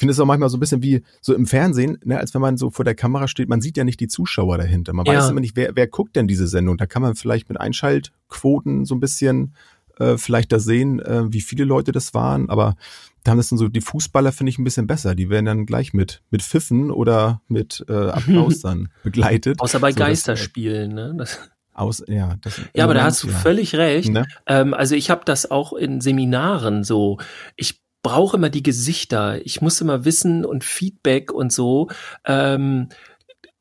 finde 0.00 0.12
es 0.12 0.18
auch 0.20 0.26
manchmal 0.26 0.48
so 0.48 0.56
ein 0.56 0.60
bisschen 0.60 0.82
wie 0.82 1.02
so 1.20 1.34
im 1.34 1.46
Fernsehen, 1.46 1.98
ne, 2.04 2.18
als 2.18 2.34
wenn 2.34 2.40
man 2.40 2.56
so 2.56 2.70
vor 2.70 2.84
der 2.84 2.94
Kamera 2.96 3.28
steht, 3.28 3.48
man 3.48 3.60
sieht 3.60 3.76
ja 3.76 3.84
nicht 3.84 4.00
die 4.00 4.08
Zuschauer 4.08 4.58
dahinter. 4.58 4.92
Man 4.92 5.06
Ja. 5.06 5.14
weiß 5.14 5.30
immer 5.30 5.40
nicht, 5.40 5.54
wer, 5.56 5.76
wer 5.76 5.86
guckt 5.86 6.16
denn 6.16 6.26
diese 6.26 6.48
Sendung. 6.48 6.76
Da 6.76 6.86
kann 6.86 7.02
man 7.02 7.14
vielleicht 7.14 7.48
mit 7.48 7.60
Einschaltquoten 7.60 8.84
so 8.84 8.94
ein 8.96 9.00
bisschen 9.00 9.54
äh, 9.98 10.16
vielleicht 10.16 10.50
da 10.52 10.58
sehen, 10.58 10.98
äh, 11.00 11.32
wie 11.32 11.40
viele 11.42 11.64
Leute 11.64 11.92
das 11.92 12.14
waren, 12.14 12.48
aber 12.48 12.74
da 13.22 13.32
haben 13.32 13.38
das 13.38 13.50
dann 13.50 13.58
so, 13.58 13.68
die 13.68 13.82
Fußballer 13.82 14.32
finde 14.32 14.48
ich 14.50 14.58
ein 14.58 14.64
bisschen 14.64 14.86
besser. 14.86 15.14
Die 15.14 15.28
werden 15.28 15.44
dann 15.44 15.66
gleich 15.66 15.92
mit, 15.92 16.22
mit 16.30 16.42
Pfiffen 16.42 16.90
oder 16.90 17.42
mit 17.48 17.84
äh, 17.88 17.92
Applaus 17.92 18.60
dann 18.62 18.88
begleitet. 19.04 19.60
Außer 19.60 19.78
bei 19.78 19.92
So, 19.92 19.96
äh, 19.96 20.00
Geisterspielen, 20.00 20.94
ne? 20.94 21.14
Das, 21.18 21.38
Aus, 21.74 22.02
ja, 22.08 22.36
das, 22.40 22.60
ja, 22.74 22.84
aber 22.84 22.94
da 22.94 23.02
hast 23.04 23.22
du 23.22 23.28
ja. 23.28 23.34
völlig 23.34 23.74
recht. 23.74 24.08
Ne? 24.10 24.26
Ähm, 24.46 24.72
also 24.72 24.94
ich 24.94 25.10
habe 25.10 25.22
das 25.26 25.50
auch 25.50 25.74
in 25.74 26.00
Seminaren 26.00 26.82
so. 26.82 27.18
Ich 27.56 27.82
brauche 28.02 28.36
immer 28.36 28.50
die 28.50 28.62
Gesichter. 28.62 29.44
Ich 29.44 29.60
muss 29.60 29.80
immer 29.80 30.04
wissen 30.04 30.44
und 30.44 30.64
Feedback 30.64 31.32
und 31.32 31.52
so. 31.52 31.88
Ähm, 32.24 32.88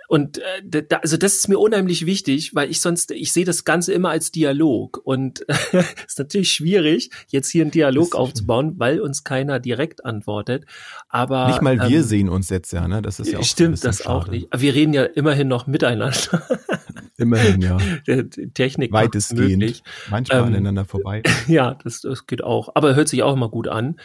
und 0.10 0.40
äh, 0.40 0.84
da, 0.90 0.98
also 0.98 1.18
das 1.18 1.36
ist 1.36 1.50
mir 1.50 1.60
unheimlich 1.60 2.08
wichtig, 2.08 2.56
weil 2.56 2.72
ich 2.72 2.82
sonst, 2.82 3.12
ich 3.12 3.32
sehe 3.32 3.46
das 3.46 3.64
Ganze 3.64 3.94
immer 3.94 4.10
als 4.10 4.32
Dialog. 4.32 5.00
Und 5.04 5.42
ist 6.08 6.18
natürlich 6.18 6.52
schwierig, 6.52 7.12
jetzt 7.28 7.50
hier 7.52 7.62
einen 7.62 7.70
Dialog 7.70 8.16
aufzubauen, 8.16 8.74
weil 8.78 9.02
uns 9.02 9.24
keiner 9.24 9.60
direkt 9.60 10.06
antwortet. 10.06 10.66
Aber 11.10 11.48
Nicht 11.48 11.62
mal 11.62 11.78
wir 11.78 12.00
ähm, 12.00 12.04
sehen 12.04 12.28
uns 12.28 12.50
jetzt 12.50 12.74
ja, 12.74 12.88
ne? 12.88 13.04
Das 13.04 13.20
ist 13.20 13.32
ja 13.32 13.38
auch 13.38 13.44
Stimmt 13.44 13.84
das 13.86 14.04
auch 14.08 14.24
schade. 14.24 14.32
nicht. 14.38 14.48
Aber 14.52 14.62
wir 14.64 14.74
reden 14.74 14.94
ja 14.94 15.04
immerhin 15.04 15.48
noch 15.48 15.68
miteinander. 15.68 16.10
Immerhin, 17.18 17.62
ja. 17.62 17.78
Technik 18.54 18.92
Weitestgehend. 18.94 19.60
möglich. 19.60 19.84
Manchmal 20.10 20.40
Ähm, 20.40 20.46
aneinander 20.48 20.86
vorbei. 20.86 21.22
Ja, 21.48 21.76
das, 21.84 22.02
das 22.02 22.26
geht 22.26 22.44
auch. 22.44 22.70
Aber 22.76 22.96
hört 22.96 23.10
sich 23.10 23.22
auch 23.24 23.34
immer 23.34 23.50
gut 23.50 23.68
an. 23.68 23.98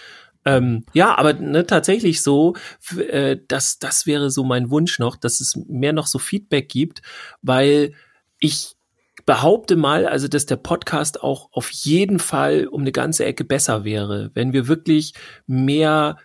Ähm, 0.44 0.84
ja, 0.92 1.16
aber 1.16 1.32
ne, 1.34 1.66
tatsächlich 1.66 2.22
so, 2.22 2.54
äh, 2.96 3.38
das, 3.48 3.78
das 3.78 4.06
wäre 4.06 4.30
so 4.30 4.44
mein 4.44 4.70
Wunsch 4.70 4.98
noch, 4.98 5.16
dass 5.16 5.40
es 5.40 5.56
mehr 5.68 5.92
noch 5.92 6.06
so 6.06 6.18
Feedback 6.18 6.68
gibt, 6.68 7.02
weil 7.40 7.94
ich 8.38 8.76
behaupte 9.26 9.76
mal, 9.76 10.06
also 10.06 10.28
dass 10.28 10.46
der 10.46 10.56
Podcast 10.56 11.22
auch 11.22 11.48
auf 11.52 11.70
jeden 11.70 12.18
Fall 12.18 12.66
um 12.66 12.82
eine 12.82 12.92
ganze 12.92 13.24
Ecke 13.24 13.44
besser 13.44 13.84
wäre, 13.84 14.30
wenn 14.34 14.52
wir 14.52 14.68
wirklich 14.68 15.14
mehr 15.46 16.18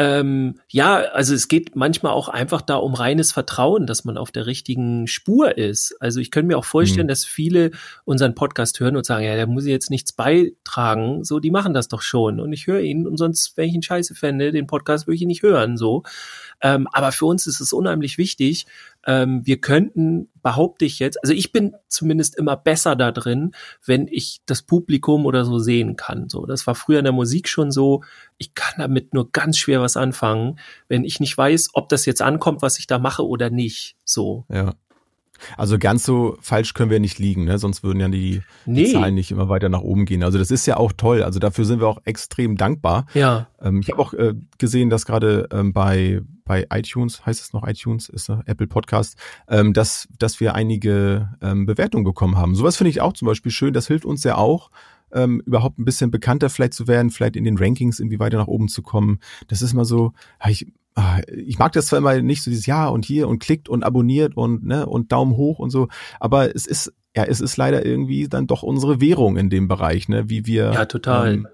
ähm, 0.00 0.60
ja, 0.68 0.98
also 0.98 1.34
es 1.34 1.48
geht 1.48 1.74
manchmal 1.74 2.12
auch 2.12 2.28
einfach 2.28 2.62
da 2.62 2.76
um 2.76 2.94
reines 2.94 3.32
Vertrauen, 3.32 3.84
dass 3.84 4.04
man 4.04 4.16
auf 4.16 4.30
der 4.30 4.46
richtigen 4.46 5.08
Spur 5.08 5.58
ist. 5.58 5.96
Also 5.98 6.20
ich 6.20 6.30
könnte 6.30 6.46
mir 6.46 6.56
auch 6.56 6.64
vorstellen, 6.64 7.06
Mhm. 7.06 7.10
dass 7.10 7.24
viele 7.24 7.72
unseren 8.04 8.36
Podcast 8.36 8.78
hören 8.78 8.96
und 8.96 9.04
sagen, 9.04 9.24
ja, 9.24 9.36
da 9.36 9.46
muss 9.46 9.64
ich 9.64 9.70
jetzt 9.70 9.90
nichts 9.90 10.12
beitragen. 10.12 11.24
So, 11.24 11.40
die 11.40 11.50
machen 11.50 11.74
das 11.74 11.88
doch 11.88 12.02
schon. 12.02 12.38
Und 12.38 12.52
ich 12.52 12.68
höre 12.68 12.80
ihn 12.80 13.08
und 13.08 13.16
sonst, 13.16 13.56
wenn 13.56 13.68
ich 13.68 13.74
ihn 13.74 13.82
scheiße 13.82 14.14
fände, 14.14 14.52
den 14.52 14.68
Podcast 14.68 15.08
würde 15.08 15.16
ich 15.16 15.22
ihn 15.22 15.28
nicht 15.28 15.42
hören. 15.42 15.76
So. 15.76 16.04
Ähm, 16.60 16.86
aber 16.92 17.10
für 17.10 17.26
uns 17.26 17.48
ist 17.48 17.60
es 17.60 17.72
unheimlich 17.72 18.18
wichtig. 18.18 18.66
Ähm, 19.08 19.40
wir 19.46 19.58
könnten, 19.58 20.28
behaupte 20.42 20.84
ich 20.84 20.98
jetzt, 20.98 21.22
also 21.22 21.32
ich 21.32 21.50
bin 21.50 21.74
zumindest 21.88 22.36
immer 22.36 22.58
besser 22.58 22.94
da 22.94 23.10
drin, 23.10 23.52
wenn 23.82 24.06
ich 24.06 24.42
das 24.44 24.60
Publikum 24.60 25.24
oder 25.24 25.46
so 25.46 25.58
sehen 25.58 25.96
kann. 25.96 26.28
So, 26.28 26.44
das 26.44 26.66
war 26.66 26.74
früher 26.74 26.98
in 26.98 27.04
der 27.04 27.14
Musik 27.14 27.48
schon 27.48 27.70
so. 27.70 28.04
Ich 28.36 28.52
kann 28.52 28.74
damit 28.76 29.14
nur 29.14 29.32
ganz 29.32 29.56
schwer 29.56 29.80
was 29.80 29.96
anfangen, 29.96 30.58
wenn 30.88 31.04
ich 31.04 31.20
nicht 31.20 31.36
weiß, 31.38 31.70
ob 31.72 31.88
das 31.88 32.04
jetzt 32.04 32.20
ankommt, 32.20 32.60
was 32.60 32.78
ich 32.78 32.86
da 32.86 32.98
mache 32.98 33.26
oder 33.26 33.48
nicht. 33.48 33.96
So. 34.04 34.44
Ja. 34.50 34.74
Also 35.56 35.78
ganz 35.78 36.04
so 36.04 36.36
falsch 36.40 36.74
können 36.74 36.90
wir 36.90 37.00
nicht 37.00 37.18
liegen, 37.18 37.44
ne? 37.44 37.58
sonst 37.58 37.82
würden 37.82 38.00
ja 38.00 38.08
die, 38.08 38.42
die 38.66 38.70
Nee. 38.70 38.92
Zahlen 38.92 39.14
nicht 39.14 39.30
immer 39.30 39.48
weiter 39.48 39.68
nach 39.68 39.80
oben 39.80 40.04
gehen. 40.04 40.22
Also 40.22 40.38
das 40.38 40.50
ist 40.50 40.66
ja 40.66 40.76
auch 40.76 40.92
toll. 40.92 41.22
Also 41.22 41.38
dafür 41.38 41.64
sind 41.64 41.80
wir 41.80 41.88
auch 41.88 42.00
extrem 42.04 42.56
dankbar. 42.56 43.06
Ja. 43.14 43.48
Ähm, 43.60 43.80
ich 43.80 43.90
habe 43.90 44.00
auch 44.00 44.14
äh, 44.14 44.34
gesehen, 44.58 44.90
dass 44.90 45.06
gerade 45.06 45.48
ähm, 45.52 45.72
bei 45.72 46.22
bei 46.44 46.66
iTunes 46.72 47.26
heißt 47.26 47.42
es 47.42 47.52
noch 47.52 47.66
iTunes 47.68 48.08
ist 48.08 48.30
äh, 48.30 48.38
Apple 48.46 48.66
Podcast, 48.66 49.18
ähm, 49.48 49.74
dass 49.74 50.08
dass 50.18 50.40
wir 50.40 50.54
einige 50.54 51.36
ähm, 51.42 51.66
Bewertungen 51.66 52.04
bekommen 52.04 52.36
haben. 52.38 52.54
Sowas 52.54 52.76
finde 52.76 52.90
ich 52.90 53.00
auch 53.00 53.12
zum 53.12 53.26
Beispiel 53.26 53.52
schön. 53.52 53.74
Das 53.74 53.86
hilft 53.86 54.04
uns 54.06 54.24
ja 54.24 54.36
auch 54.36 54.70
ähm, 55.12 55.40
überhaupt 55.46 55.78
ein 55.78 55.84
bisschen 55.84 56.10
bekannter 56.10 56.50
vielleicht 56.50 56.74
zu 56.74 56.86
werden, 56.88 57.10
vielleicht 57.10 57.36
in 57.36 57.44
den 57.44 57.58
Rankings 57.58 58.00
irgendwie 58.00 58.18
weiter 58.18 58.38
nach 58.38 58.46
oben 58.48 58.68
zu 58.68 58.82
kommen. 58.82 59.20
Das 59.48 59.62
ist 59.62 59.74
mal 59.74 59.84
so, 59.84 60.12
ah, 60.38 60.50
ich, 60.50 60.66
ah, 60.94 61.20
ich 61.26 61.58
mag 61.58 61.72
das 61.72 61.86
zwar 61.86 61.98
immer 61.98 62.20
nicht 62.20 62.42
so 62.42 62.50
dieses 62.50 62.66
Ja 62.66 62.88
und 62.88 63.04
hier 63.04 63.28
und 63.28 63.38
klickt 63.38 63.68
und 63.68 63.84
abonniert 63.84 64.36
und 64.36 64.64
ne 64.64 64.86
und 64.86 65.12
Daumen 65.12 65.36
hoch 65.36 65.58
und 65.58 65.70
so, 65.70 65.88
aber 66.20 66.54
es 66.54 66.66
ist 66.66 66.92
ja 67.16 67.24
es 67.24 67.40
ist 67.40 67.56
leider 67.56 67.84
irgendwie 67.84 68.28
dann 68.28 68.46
doch 68.46 68.62
unsere 68.62 69.00
Währung 69.00 69.36
in 69.36 69.50
dem 69.50 69.68
Bereich, 69.68 70.08
ne, 70.08 70.28
wie 70.28 70.46
wir 70.46 70.72
Ja, 70.72 70.84
total. 70.84 71.34
ähm, 71.34 71.48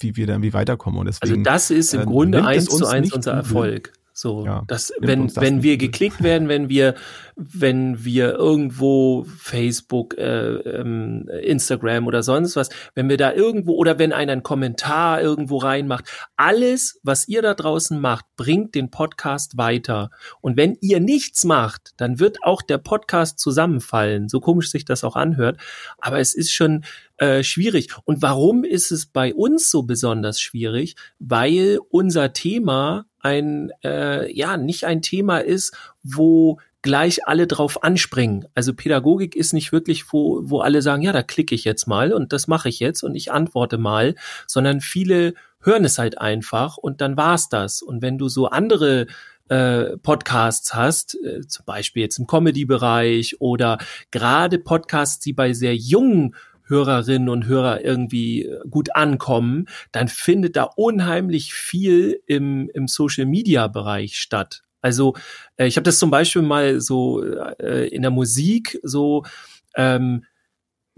wie 0.00 0.16
wir 0.16 0.26
dann 0.26 0.42
wie 0.42 0.52
weiterkommen 0.52 1.00
und 1.00 1.06
Also 1.08 1.18
deswegen 1.22 1.44
das 1.44 1.70
ist 1.70 1.94
im 1.94 2.00
ähm, 2.02 2.06
Grunde 2.06 2.44
eins 2.44 2.66
zu 2.66 2.86
eins 2.86 3.12
unser. 3.12 3.32
Erfolg. 3.32 3.92
So, 4.18 4.44
Ja, 4.44 4.64
das, 4.66 4.90
nimmt 4.98 5.06
wenn, 5.06 5.26
das 5.28 5.36
wenn 5.36 5.62
wir 5.62 5.76
geklickt 5.76 6.24
werden, 6.24 6.48
wenn 6.48 6.68
wir, 6.68 6.96
wenn 7.36 8.04
wir 8.04 8.34
irgendwo 8.34 9.24
Facebook, 9.38 10.18
äh, 10.18 10.54
ähm, 10.56 11.28
Instagram 11.40 12.08
oder 12.08 12.24
sonst 12.24 12.56
was, 12.56 12.68
wenn 12.96 13.08
wir 13.08 13.16
da 13.16 13.32
irgendwo 13.32 13.74
oder 13.74 14.00
wenn 14.00 14.12
einer 14.12 14.32
einen 14.32 14.42
Kommentar 14.42 15.22
irgendwo 15.22 15.58
reinmacht, 15.58 16.10
alles, 16.36 16.98
was 17.04 17.28
ihr 17.28 17.42
da 17.42 17.54
draußen 17.54 18.00
macht, 18.00 18.24
bringt 18.36 18.74
den 18.74 18.90
Podcast 18.90 19.56
weiter. 19.56 20.10
Und 20.40 20.56
wenn 20.56 20.76
ihr 20.80 20.98
nichts 20.98 21.44
macht, 21.44 21.92
dann 21.98 22.18
wird 22.18 22.38
auch 22.42 22.62
der 22.62 22.78
Podcast 22.78 23.38
zusammenfallen. 23.38 24.28
So 24.28 24.40
komisch 24.40 24.72
sich 24.72 24.84
das 24.84 25.04
auch 25.04 25.14
anhört. 25.14 25.60
Aber 26.00 26.18
es 26.18 26.34
ist 26.34 26.52
schon 26.52 26.84
äh, 27.18 27.42
schwierig. 27.42 27.88
Und 28.04 28.22
warum 28.22 28.64
ist 28.64 28.90
es 28.90 29.06
bei 29.06 29.34
uns 29.34 29.70
so 29.70 29.82
besonders 29.82 30.40
schwierig? 30.40 30.96
Weil 31.18 31.78
unser 31.90 32.32
Thema 32.32 33.06
ein, 33.20 33.70
äh, 33.84 34.32
ja, 34.32 34.56
nicht 34.56 34.84
ein 34.84 35.02
Thema 35.02 35.38
ist, 35.38 35.76
wo 36.02 36.58
gleich 36.82 37.26
alle 37.26 37.46
drauf 37.46 37.82
anspringen. 37.82 38.46
Also 38.54 38.72
Pädagogik 38.72 39.34
ist 39.34 39.52
nicht 39.52 39.72
wirklich, 39.72 40.12
wo, 40.12 40.40
wo 40.44 40.60
alle 40.60 40.80
sagen, 40.80 41.02
ja, 41.02 41.12
da 41.12 41.22
klicke 41.22 41.54
ich 41.54 41.64
jetzt 41.64 41.86
mal 41.86 42.12
und 42.12 42.32
das 42.32 42.46
mache 42.46 42.68
ich 42.68 42.78
jetzt 42.78 43.02
und 43.02 43.14
ich 43.14 43.32
antworte 43.32 43.78
mal, 43.78 44.14
sondern 44.46 44.80
viele 44.80 45.34
hören 45.60 45.84
es 45.84 45.98
halt 45.98 46.18
einfach 46.18 46.76
und 46.76 47.00
dann 47.00 47.16
war's 47.16 47.48
das. 47.48 47.82
Und 47.82 48.00
wenn 48.00 48.16
du 48.16 48.28
so 48.28 48.46
andere 48.46 49.06
äh, 49.48 49.96
Podcasts 49.98 50.74
hast, 50.74 51.16
äh, 51.24 51.46
zum 51.46 51.64
Beispiel 51.64 52.02
jetzt 52.02 52.18
im 52.18 52.26
Comedy-Bereich 52.26 53.40
oder 53.40 53.78
gerade 54.10 54.58
Podcasts, 54.58 55.18
die 55.18 55.32
bei 55.32 55.52
sehr 55.52 55.74
jungen 55.74 56.36
Hörerinnen 56.68 57.28
und 57.28 57.46
Hörer 57.46 57.84
irgendwie 57.84 58.44
äh, 58.44 58.60
gut 58.68 58.94
ankommen, 58.94 59.66
dann 59.92 60.08
findet 60.08 60.56
da 60.56 60.64
unheimlich 60.64 61.54
viel 61.54 62.20
im, 62.26 62.70
im 62.74 62.88
Social-Media-Bereich 62.88 64.16
statt. 64.16 64.62
Also 64.80 65.14
äh, 65.56 65.66
ich 65.66 65.76
habe 65.76 65.84
das 65.84 65.98
zum 65.98 66.10
Beispiel 66.10 66.42
mal 66.42 66.80
so 66.80 67.22
äh, 67.22 67.88
in 67.88 68.02
der 68.02 68.10
Musik 68.10 68.78
so 68.82 69.24
ähm, 69.76 70.24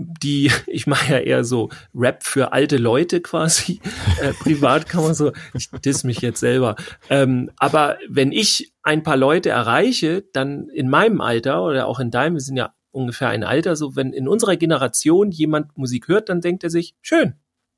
die, 0.01 0.51
ich 0.67 0.87
mache 0.87 1.13
ja 1.13 1.19
eher 1.19 1.45
so 1.45 1.69
Rap 1.95 2.25
für 2.25 2.53
alte 2.53 2.77
Leute 2.77 3.21
quasi. 3.21 3.81
Äh, 4.21 4.35
privat 4.35 4.87
kann 4.87 5.03
man 5.03 5.15
so, 5.15 5.33
ich 5.55 5.71
diss 5.71 6.05
mich 6.05 6.21
jetzt 6.21 6.41
selber. 6.41 6.77
Ähm, 7.09 7.51
aber 7.57 7.97
wenn 8.07 8.33
ich 8.33 8.75
ein 8.83 9.03
paar 9.03 9.17
Leute 9.17 9.49
erreiche, 9.49 10.25
dann 10.35 10.69
in 10.69 10.91
meinem 10.91 11.23
Alter 11.23 11.63
oder 11.65 11.87
auch 11.87 12.01
in 12.01 12.11
deinem, 12.11 12.35
wir 12.35 12.41
sind 12.41 12.57
ja 12.57 12.75
ungefähr 12.93 13.29
ein 13.29 13.45
Alter, 13.45 13.77
so 13.77 13.97
wenn 13.97 14.13
in 14.13 14.29
unserer 14.29 14.57
Generation 14.57 15.31
jemand 15.31 15.77
Musik 15.77 16.09
hört, 16.09 16.29
dann 16.29 16.41
denkt 16.41 16.65
er 16.65 16.71
sich, 16.71 16.95
schön, 17.03 17.35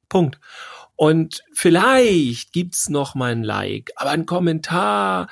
Punkt. 0.09 0.39
Und 0.97 1.43
vielleicht 1.53 2.53
gibt's 2.53 2.89
noch 2.89 3.15
mal 3.15 3.33
ein 3.33 3.43
Like, 3.43 3.93
aber 3.97 4.11
ein 4.11 4.27
Kommentar, 4.27 5.29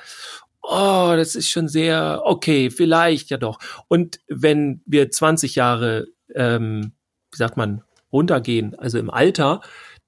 oh, 0.61 1.13
das 1.15 1.35
ist 1.35 1.49
schon 1.49 1.67
sehr, 1.67 2.21
okay, 2.25 2.69
vielleicht 2.69 3.29
ja 3.29 3.37
doch. 3.37 3.59
Und 3.87 4.19
wenn 4.27 4.81
wir 4.85 5.09
20 5.09 5.55
Jahre, 5.55 6.07
ähm, 6.35 6.93
wie 7.31 7.37
sagt 7.37 7.57
man, 7.57 7.83
runtergehen, 8.11 8.75
also 8.75 8.99
im 8.99 9.09
Alter, 9.09 9.61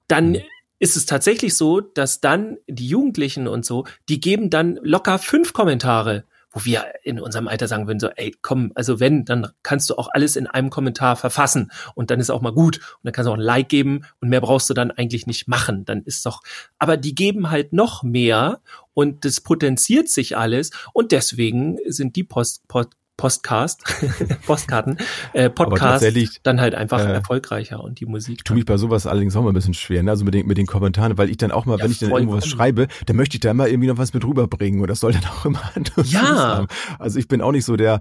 dann 0.08 0.38
ist 0.78 0.96
es 0.96 1.06
tatsächlich 1.06 1.56
so, 1.56 1.80
dass 1.80 2.20
dann 2.20 2.58
die 2.66 2.88
Jugendlichen 2.88 3.48
und 3.48 3.64
so, 3.64 3.86
die 4.08 4.20
geben 4.20 4.50
dann 4.50 4.78
locker 4.82 5.18
fünf 5.18 5.52
Kommentare, 5.52 6.24
wo 6.54 6.64
wir 6.64 6.84
in 7.02 7.20
unserem 7.20 7.48
Alter 7.48 7.68
sagen 7.68 7.86
würden, 7.86 8.00
so, 8.00 8.08
ey, 8.08 8.34
komm, 8.40 8.72
also 8.74 9.00
wenn, 9.00 9.24
dann 9.24 9.48
kannst 9.62 9.90
du 9.90 9.96
auch 9.96 10.08
alles 10.12 10.36
in 10.36 10.46
einem 10.46 10.70
Kommentar 10.70 11.16
verfassen 11.16 11.70
und 11.94 12.10
dann 12.10 12.20
ist 12.20 12.30
auch 12.30 12.40
mal 12.40 12.52
gut 12.52 12.78
und 12.78 13.04
dann 13.04 13.12
kannst 13.12 13.26
du 13.26 13.32
auch 13.32 13.36
ein 13.36 13.40
Like 13.40 13.68
geben 13.68 14.04
und 14.20 14.28
mehr 14.28 14.40
brauchst 14.40 14.70
du 14.70 14.74
dann 14.74 14.90
eigentlich 14.92 15.26
nicht 15.26 15.48
machen. 15.48 15.84
Dann 15.84 16.02
ist 16.02 16.24
doch, 16.24 16.42
aber 16.78 16.96
die 16.96 17.14
geben 17.14 17.50
halt 17.50 17.72
noch 17.72 18.02
mehr 18.02 18.60
und 18.94 19.24
das 19.24 19.40
potenziert 19.40 20.08
sich 20.08 20.36
alles 20.36 20.70
und 20.92 21.12
deswegen 21.12 21.78
sind 21.86 22.16
die 22.16 22.24
Post, 22.24 22.66
Post 22.68 22.92
Postcast, 23.16 23.84
Postkarten, 24.46 24.98
äh, 25.32 25.48
Podcast 25.48 26.04
dann 26.42 26.60
halt 26.60 26.74
einfach 26.74 27.00
äh, 27.00 27.12
erfolgreicher 27.12 27.82
und 27.82 28.00
die 28.00 28.06
Musik. 28.06 28.38
Ich 28.38 28.44
tue 28.44 28.56
mich 28.56 28.64
bei 28.64 28.76
sowas 28.76 29.06
allerdings 29.06 29.36
auch 29.36 29.42
mal 29.42 29.50
ein 29.50 29.54
bisschen 29.54 29.74
schwer, 29.74 30.02
ne? 30.02 30.10
also 30.10 30.24
mit 30.24 30.34
den, 30.34 30.46
mit 30.46 30.58
den 30.58 30.66
Kommentaren, 30.66 31.16
weil 31.16 31.30
ich 31.30 31.36
dann 31.36 31.52
auch 31.52 31.64
mal, 31.64 31.78
ja, 31.78 31.84
wenn 31.84 31.92
ich 31.92 32.00
dann 32.00 32.10
irgendwo 32.10 32.34
was 32.34 32.46
schreibe, 32.46 32.88
dann 33.06 33.16
möchte 33.16 33.36
ich 33.36 33.40
da 33.40 33.52
immer 33.52 33.68
irgendwie 33.68 33.88
noch 33.88 33.98
was 33.98 34.14
mit 34.14 34.24
rüberbringen 34.24 34.80
und 34.80 34.88
das 34.88 35.00
soll 35.00 35.12
dann 35.12 35.24
auch 35.24 35.44
immer 35.44 35.62
ja. 36.04 36.22
haben. 36.22 36.66
Also 36.98 37.18
ich 37.18 37.28
bin 37.28 37.40
auch 37.40 37.52
nicht 37.52 37.64
so 37.64 37.76
der, 37.76 38.00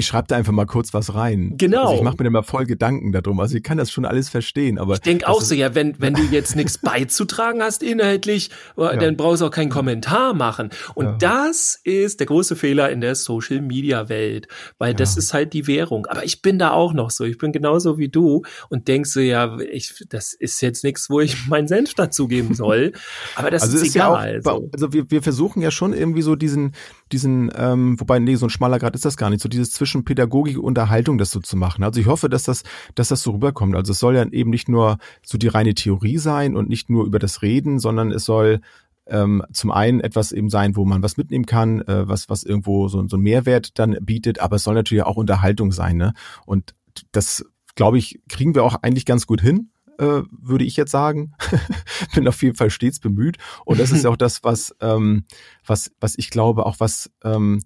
ich 0.00 0.06
schreibe 0.06 0.28
da 0.28 0.36
einfach 0.36 0.52
mal 0.52 0.66
kurz 0.66 0.92
was 0.94 1.14
rein. 1.14 1.54
Genau. 1.56 1.82
Also 1.82 1.94
ich 1.96 2.02
mache 2.02 2.16
mir 2.18 2.24
da 2.24 2.30
mal 2.30 2.42
voll 2.42 2.64
Gedanken 2.64 3.12
darum. 3.12 3.38
Also 3.38 3.56
ich 3.56 3.62
kann 3.62 3.78
das 3.78 3.90
schon 3.90 4.04
alles 4.04 4.28
verstehen. 4.30 4.78
Aber 4.78 4.94
ich 4.94 5.00
denke 5.00 5.28
auch 5.28 5.42
so, 5.42 5.54
ja, 5.54 5.74
wenn, 5.74 5.94
wenn 6.00 6.14
du 6.14 6.22
jetzt 6.22 6.56
nichts 6.56 6.78
beizutragen 6.82 7.62
hast 7.62 7.82
inhaltlich, 7.82 8.50
äh, 8.76 8.82
ja. 8.82 8.96
dann 8.96 9.16
brauchst 9.16 9.42
du 9.42 9.46
auch 9.46 9.50
keinen 9.50 9.68
Kommentar 9.68 10.32
machen. 10.34 10.70
Und 10.94 11.04
ja. 11.04 11.16
das 11.18 11.78
ist 11.84 12.20
der 12.20 12.26
große 12.26 12.56
Fehler 12.56 12.90
in 12.90 13.00
der 13.00 13.14
Social 13.14 13.60
Media 13.60 14.08
Welt, 14.08 14.48
weil 14.78 14.92
ja. 14.92 14.96
das 14.96 15.16
ist 15.16 15.34
halt 15.34 15.52
die 15.52 15.66
Währung. 15.66 16.06
Aber 16.06 16.24
ich 16.24 16.40
bin 16.40 16.58
da 16.58 16.70
auch 16.70 16.94
noch 16.94 17.10
so. 17.10 17.24
Ich 17.24 17.36
bin 17.36 17.52
genauso 17.52 17.98
wie 17.98 18.08
du 18.08 18.42
und 18.70 18.88
denkst 18.88 19.10
so, 19.10 19.20
ja, 19.20 19.58
ich, 19.60 20.06
das 20.08 20.32
ist 20.32 20.62
jetzt 20.62 20.82
nichts, 20.82 21.10
wo 21.10 21.20
ich 21.20 21.46
meinen 21.46 21.68
Senf 21.68 21.92
dazugeben 21.94 22.54
soll. 22.54 22.92
Aber 23.36 23.50
das 23.50 23.62
also 23.62 23.76
ist, 23.76 23.82
ist 23.82 23.96
egal. 23.96 24.40
Auch, 24.44 24.62
also 24.72 24.92
wir, 24.94 25.10
wir 25.10 25.22
versuchen 25.22 25.60
ja 25.60 25.70
schon 25.70 25.92
irgendwie 25.92 26.22
so 26.22 26.36
diesen, 26.36 26.72
diesen, 27.12 27.50
ähm, 27.54 27.98
wobei, 27.98 28.18
nee, 28.18 28.36
so 28.36 28.46
ein 28.46 28.50
schmaler 28.50 28.78
Grad 28.78 28.94
ist 28.94 29.04
das 29.04 29.16
gar 29.16 29.30
nicht, 29.30 29.42
so 29.42 29.48
dieses 29.48 29.72
zwischen 29.72 30.04
Pädagogik 30.04 30.56
und 30.58 30.64
Unterhaltung 30.64 31.18
das 31.18 31.30
so 31.30 31.40
zu 31.40 31.56
machen. 31.56 31.82
Also 31.84 32.00
ich 32.00 32.06
hoffe, 32.06 32.28
dass 32.28 32.44
das, 32.44 32.62
dass 32.94 33.08
das 33.08 33.22
so 33.22 33.32
rüberkommt. 33.32 33.74
Also 33.74 33.92
es 33.92 33.98
soll 33.98 34.16
ja 34.16 34.24
eben 34.24 34.50
nicht 34.50 34.68
nur 34.68 34.98
so 35.22 35.38
die 35.38 35.48
reine 35.48 35.74
Theorie 35.74 36.18
sein 36.18 36.56
und 36.56 36.68
nicht 36.68 36.90
nur 36.90 37.04
über 37.04 37.18
das 37.18 37.42
Reden, 37.42 37.78
sondern 37.78 38.12
es 38.12 38.24
soll 38.24 38.60
ähm, 39.06 39.42
zum 39.52 39.70
einen 39.72 40.00
etwas 40.00 40.32
eben 40.32 40.50
sein, 40.50 40.76
wo 40.76 40.84
man 40.84 41.02
was 41.02 41.16
mitnehmen 41.16 41.46
kann, 41.46 41.80
äh, 41.82 42.08
was, 42.08 42.28
was 42.28 42.44
irgendwo 42.44 42.88
so, 42.88 43.06
so 43.08 43.16
einen 43.16 43.24
Mehrwert 43.24 43.78
dann 43.78 43.96
bietet, 44.00 44.38
aber 44.38 44.56
es 44.56 44.64
soll 44.64 44.74
natürlich 44.74 45.04
auch 45.04 45.16
Unterhaltung 45.16 45.72
sein. 45.72 45.96
Ne? 45.96 46.14
Und 46.46 46.74
das, 47.12 47.44
glaube 47.74 47.98
ich, 47.98 48.20
kriegen 48.28 48.54
wir 48.54 48.64
auch 48.64 48.76
eigentlich 48.82 49.06
ganz 49.06 49.26
gut 49.26 49.40
hin 49.40 49.70
äh, 50.00 50.22
würde 50.30 50.64
ich 50.64 50.76
jetzt 50.76 50.90
sagen. 50.90 51.34
Bin 52.14 52.26
auf 52.26 52.42
jeden 52.42 52.56
Fall 52.56 52.70
stets 52.70 52.98
bemüht. 52.98 53.36
Und 53.64 53.78
das 53.78 53.92
ist 53.92 54.04
ja 54.04 54.10
auch 54.10 54.16
das, 54.16 54.42
was, 54.42 54.74
ähm, 54.80 55.24
was, 55.64 55.92
was 56.00 56.16
ich 56.16 56.30
glaube, 56.30 56.66
auch 56.66 56.76
was 56.78 57.10
ähm, 57.22 57.60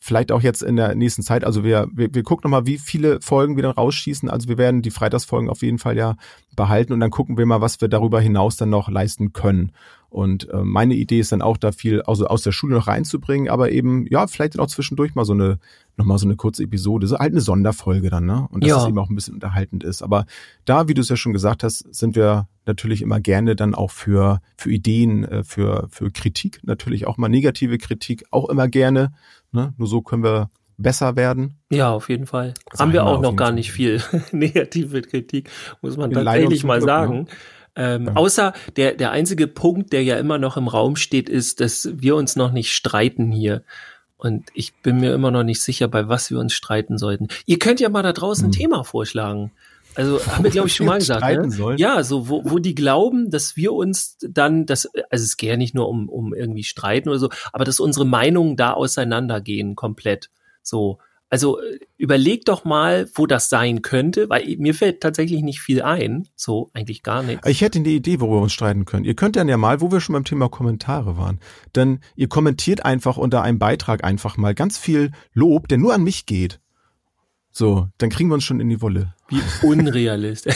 vielleicht 0.00 0.32
auch 0.32 0.42
jetzt 0.42 0.62
in 0.62 0.76
der 0.76 0.94
nächsten 0.94 1.22
Zeit, 1.22 1.44
also 1.44 1.62
wir, 1.62 1.88
wir, 1.92 2.12
wir 2.12 2.22
gucken 2.22 2.50
nochmal, 2.50 2.66
wie 2.66 2.78
viele 2.78 3.20
Folgen 3.20 3.56
wir 3.56 3.62
dann 3.62 3.72
rausschießen. 3.72 4.28
Also 4.30 4.48
wir 4.48 4.58
werden 4.58 4.82
die 4.82 4.90
Freitagsfolgen 4.90 5.50
auf 5.50 5.62
jeden 5.62 5.78
Fall 5.78 5.96
ja 5.96 6.16
behalten 6.56 6.92
und 6.92 7.00
dann 7.00 7.10
gucken 7.10 7.36
wir 7.36 7.46
mal, 7.46 7.60
was 7.60 7.80
wir 7.80 7.88
darüber 7.88 8.20
hinaus 8.20 8.56
dann 8.56 8.70
noch 8.70 8.88
leisten 8.88 9.32
können. 9.32 9.72
Und 10.10 10.48
äh, 10.48 10.62
meine 10.62 10.94
Idee 10.94 11.20
ist 11.20 11.32
dann 11.32 11.42
auch, 11.42 11.58
da 11.58 11.70
viel 11.70 12.00
also 12.02 12.26
aus 12.26 12.42
der 12.42 12.52
Schule 12.52 12.74
noch 12.74 12.86
reinzubringen, 12.86 13.48
aber 13.48 13.70
eben, 13.72 14.06
ja, 14.08 14.26
vielleicht 14.26 14.54
dann 14.54 14.64
auch 14.64 14.68
zwischendurch 14.68 15.14
mal 15.14 15.24
so 15.24 15.34
eine, 15.34 15.58
nochmal 15.96 16.18
so 16.18 16.26
eine 16.26 16.36
kurze 16.36 16.62
Episode, 16.62 17.06
so 17.06 17.18
halt 17.18 17.32
eine 17.32 17.42
Sonderfolge 17.42 18.08
dann, 18.08 18.24
ne? 18.24 18.48
Und 18.50 18.64
dass 18.64 18.70
ja. 18.70 18.78
es 18.78 18.88
eben 18.88 18.98
auch 18.98 19.10
ein 19.10 19.14
bisschen 19.14 19.34
unterhaltend 19.34 19.84
ist. 19.84 20.02
Aber 20.02 20.24
da, 20.64 20.88
wie 20.88 20.94
du 20.94 21.02
es 21.02 21.10
ja 21.10 21.16
schon 21.16 21.34
gesagt 21.34 21.62
hast, 21.62 21.94
sind 21.94 22.16
wir 22.16 22.48
natürlich 22.64 23.02
immer 23.02 23.20
gerne 23.20 23.54
dann 23.54 23.74
auch 23.74 23.90
für, 23.90 24.40
für 24.56 24.70
Ideen, 24.70 25.24
äh, 25.24 25.44
für, 25.44 25.88
für 25.90 26.10
Kritik, 26.10 26.60
natürlich 26.62 27.06
auch 27.06 27.18
mal 27.18 27.28
negative 27.28 27.76
Kritik, 27.76 28.24
auch 28.30 28.48
immer 28.48 28.68
gerne. 28.68 29.12
Ne? 29.52 29.74
Nur 29.76 29.88
so 29.88 30.00
können 30.00 30.22
wir 30.24 30.50
besser 30.78 31.16
werden. 31.16 31.58
Ja, 31.70 31.90
auf 31.90 32.08
jeden 32.08 32.26
Fall. 32.26 32.54
Haben 32.78 32.92
wir 32.92 33.04
auch 33.04 33.20
noch 33.20 33.36
gar 33.36 33.52
nicht 33.52 33.72
viel 33.72 34.00
negative 34.32 35.02
Kritik, 35.02 35.50
muss 35.82 35.96
man 35.96 36.12
tatsächlich 36.12 36.64
mal 36.64 36.78
Glück, 36.78 36.86
ne? 36.88 36.92
sagen. 36.92 37.14
Ne? 37.14 37.26
Ähm, 37.78 38.06
ja. 38.06 38.16
Außer 38.16 38.52
der, 38.76 38.94
der 38.94 39.12
einzige 39.12 39.46
Punkt, 39.46 39.92
der 39.92 40.02
ja 40.02 40.16
immer 40.16 40.38
noch 40.38 40.56
im 40.56 40.66
Raum 40.66 40.96
steht, 40.96 41.28
ist, 41.28 41.60
dass 41.60 41.88
wir 41.94 42.16
uns 42.16 42.34
noch 42.34 42.50
nicht 42.50 42.72
streiten 42.72 43.30
hier. 43.30 43.62
Und 44.16 44.50
ich 44.52 44.74
bin 44.82 44.98
mir 44.98 45.14
immer 45.14 45.30
noch 45.30 45.44
nicht 45.44 45.62
sicher, 45.62 45.86
bei 45.86 46.08
was 46.08 46.28
wir 46.30 46.40
uns 46.40 46.52
streiten 46.52 46.98
sollten. 46.98 47.28
Ihr 47.46 47.60
könnt 47.60 47.78
ja 47.78 47.88
mal 47.88 48.02
da 48.02 48.12
draußen 48.12 48.44
hm. 48.44 48.50
ein 48.50 48.52
Thema 48.52 48.82
vorschlagen. 48.82 49.52
Also 49.94 50.24
haben 50.26 50.42
wir, 50.42 50.50
glaube 50.50 50.66
ich, 50.66 50.74
schon 50.74 50.86
mal 50.86 50.98
gesagt. 50.98 51.24
Ne? 51.24 51.76
Ja, 51.76 52.02
so 52.02 52.28
wo, 52.28 52.42
wo 52.44 52.58
die 52.58 52.74
glauben, 52.74 53.30
dass 53.30 53.56
wir 53.56 53.72
uns 53.72 54.18
dann, 54.20 54.66
das, 54.66 54.86
also 55.10 55.24
es 55.24 55.36
geht 55.36 55.50
ja 55.50 55.56
nicht 55.56 55.74
nur 55.74 55.88
um, 55.88 56.08
um 56.08 56.34
irgendwie 56.34 56.64
streiten 56.64 57.08
oder 57.08 57.20
so, 57.20 57.30
aber 57.52 57.64
dass 57.64 57.78
unsere 57.78 58.04
Meinungen 58.04 58.56
da 58.56 58.72
auseinandergehen 58.72 59.76
komplett. 59.76 60.30
So. 60.62 60.98
Also 61.30 61.60
äh, 61.60 61.78
überleg 61.98 62.44
doch 62.44 62.64
mal, 62.64 63.08
wo 63.14 63.26
das 63.26 63.50
sein 63.50 63.82
könnte, 63.82 64.28
weil 64.30 64.56
mir 64.58 64.74
fällt 64.74 65.02
tatsächlich 65.02 65.42
nicht 65.42 65.60
viel 65.60 65.82
ein, 65.82 66.28
so 66.34 66.70
eigentlich 66.72 67.02
gar 67.02 67.22
nichts. 67.22 67.46
Ich 67.46 67.60
hätte 67.60 67.78
eine 67.78 67.88
Idee, 67.88 68.20
worüber 68.20 68.38
wir 68.38 68.42
uns 68.42 68.52
streiten 68.52 68.86
können. 68.86 69.04
Ihr 69.04 69.14
könnt 69.14 69.36
dann 69.36 69.48
ja 69.48 69.56
mal, 69.56 69.80
wo 69.80 69.92
wir 69.92 70.00
schon 70.00 70.14
beim 70.14 70.24
Thema 70.24 70.48
Kommentare 70.48 71.18
waren, 71.18 71.40
dann 71.72 72.00
ihr 72.16 72.28
kommentiert 72.28 72.84
einfach 72.84 73.18
unter 73.18 73.42
einem 73.42 73.58
Beitrag 73.58 74.04
einfach 74.04 74.36
mal 74.36 74.54
ganz 74.54 74.78
viel 74.78 75.12
Lob, 75.34 75.68
der 75.68 75.78
nur 75.78 75.92
an 75.92 76.02
mich 76.02 76.24
geht. 76.24 76.60
So, 77.50 77.88
dann 77.98 78.10
kriegen 78.10 78.30
wir 78.30 78.34
uns 78.34 78.44
schon 78.44 78.60
in 78.60 78.68
die 78.68 78.80
Wolle. 78.80 79.14
Wie 79.28 79.42
unrealistisch. 79.66 80.54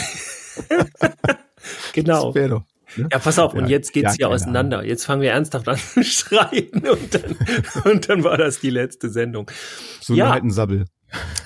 genau. 1.93 2.27
Das 2.27 2.35
wäre 2.35 2.49
doch. 2.49 2.63
Ne? 2.95 3.07
Ja, 3.11 3.19
pass 3.19 3.39
auf, 3.39 3.53
und 3.53 3.67
jetzt 3.67 3.93
geht's 3.93 4.17
ja, 4.17 4.27
hier 4.27 4.29
auseinander. 4.29 4.77
Ahnung. 4.77 4.89
Jetzt 4.89 5.05
fangen 5.05 5.21
wir 5.21 5.31
ernsthaft 5.31 5.67
an 5.67 5.77
zu 5.93 6.03
streiten 6.03 6.87
und 6.87 7.13
dann, 7.13 7.37
und 7.91 8.09
dann 8.09 8.23
war 8.23 8.37
das 8.37 8.59
die 8.59 8.69
letzte 8.69 9.09
Sendung. 9.09 9.49
So 10.01 10.13
ja. 10.13 10.31
ein 10.31 10.51
Sabbel. 10.51 10.85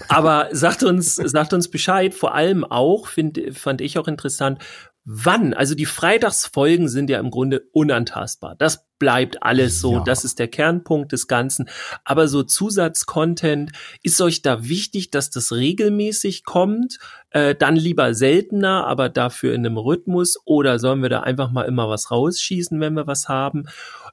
Aber 0.08 0.48
sagt 0.52 0.84
uns, 0.84 1.16
sagt 1.16 1.54
uns 1.54 1.70
Bescheid, 1.70 2.14
vor 2.14 2.34
allem 2.34 2.64
auch, 2.64 3.08
find, 3.08 3.40
fand 3.54 3.82
ich 3.82 3.98
auch 3.98 4.08
interessant, 4.08 4.64
wann, 5.04 5.54
also 5.54 5.76
die 5.76 5.86
Freitagsfolgen 5.86 6.88
sind 6.88 7.10
ja 7.10 7.20
im 7.20 7.32
Grunde 7.32 7.64
unantastbar. 7.72 8.56
Das 8.58 8.87
bleibt 9.00 9.44
alles 9.44 9.80
so, 9.80 9.94
ja. 9.94 10.04
das 10.04 10.24
ist 10.24 10.40
der 10.40 10.48
Kernpunkt 10.48 11.12
des 11.12 11.28
Ganzen. 11.28 11.70
Aber 12.04 12.28
so 12.28 12.44
Zusatzcontent, 12.44 13.72
ist 14.04 14.22
euch 14.22 14.42
da 14.42 14.68
wichtig, 14.68 15.12
dass 15.12 15.30
das 15.30 15.52
regelmäßig 15.52 16.44
kommt? 16.44 17.00
Äh, 17.30 17.56
dann 17.56 17.76
lieber 17.76 18.14
seltener, 18.14 18.88
aber 18.88 19.10
dafür 19.10 19.54
in 19.54 19.66
einem 19.66 19.78
Rhythmus? 19.78 20.38
Oder 20.46 20.80
sollen 20.80 21.02
wir 21.02 21.10
da 21.10 21.22
einfach 21.22 21.52
mal 21.52 21.64
immer 21.64 21.90
was 21.90 22.12
rausschießen, 22.12 22.80
wenn 22.80 22.94
wir 22.94 23.08
was 23.08 23.28
haben? 23.28 23.66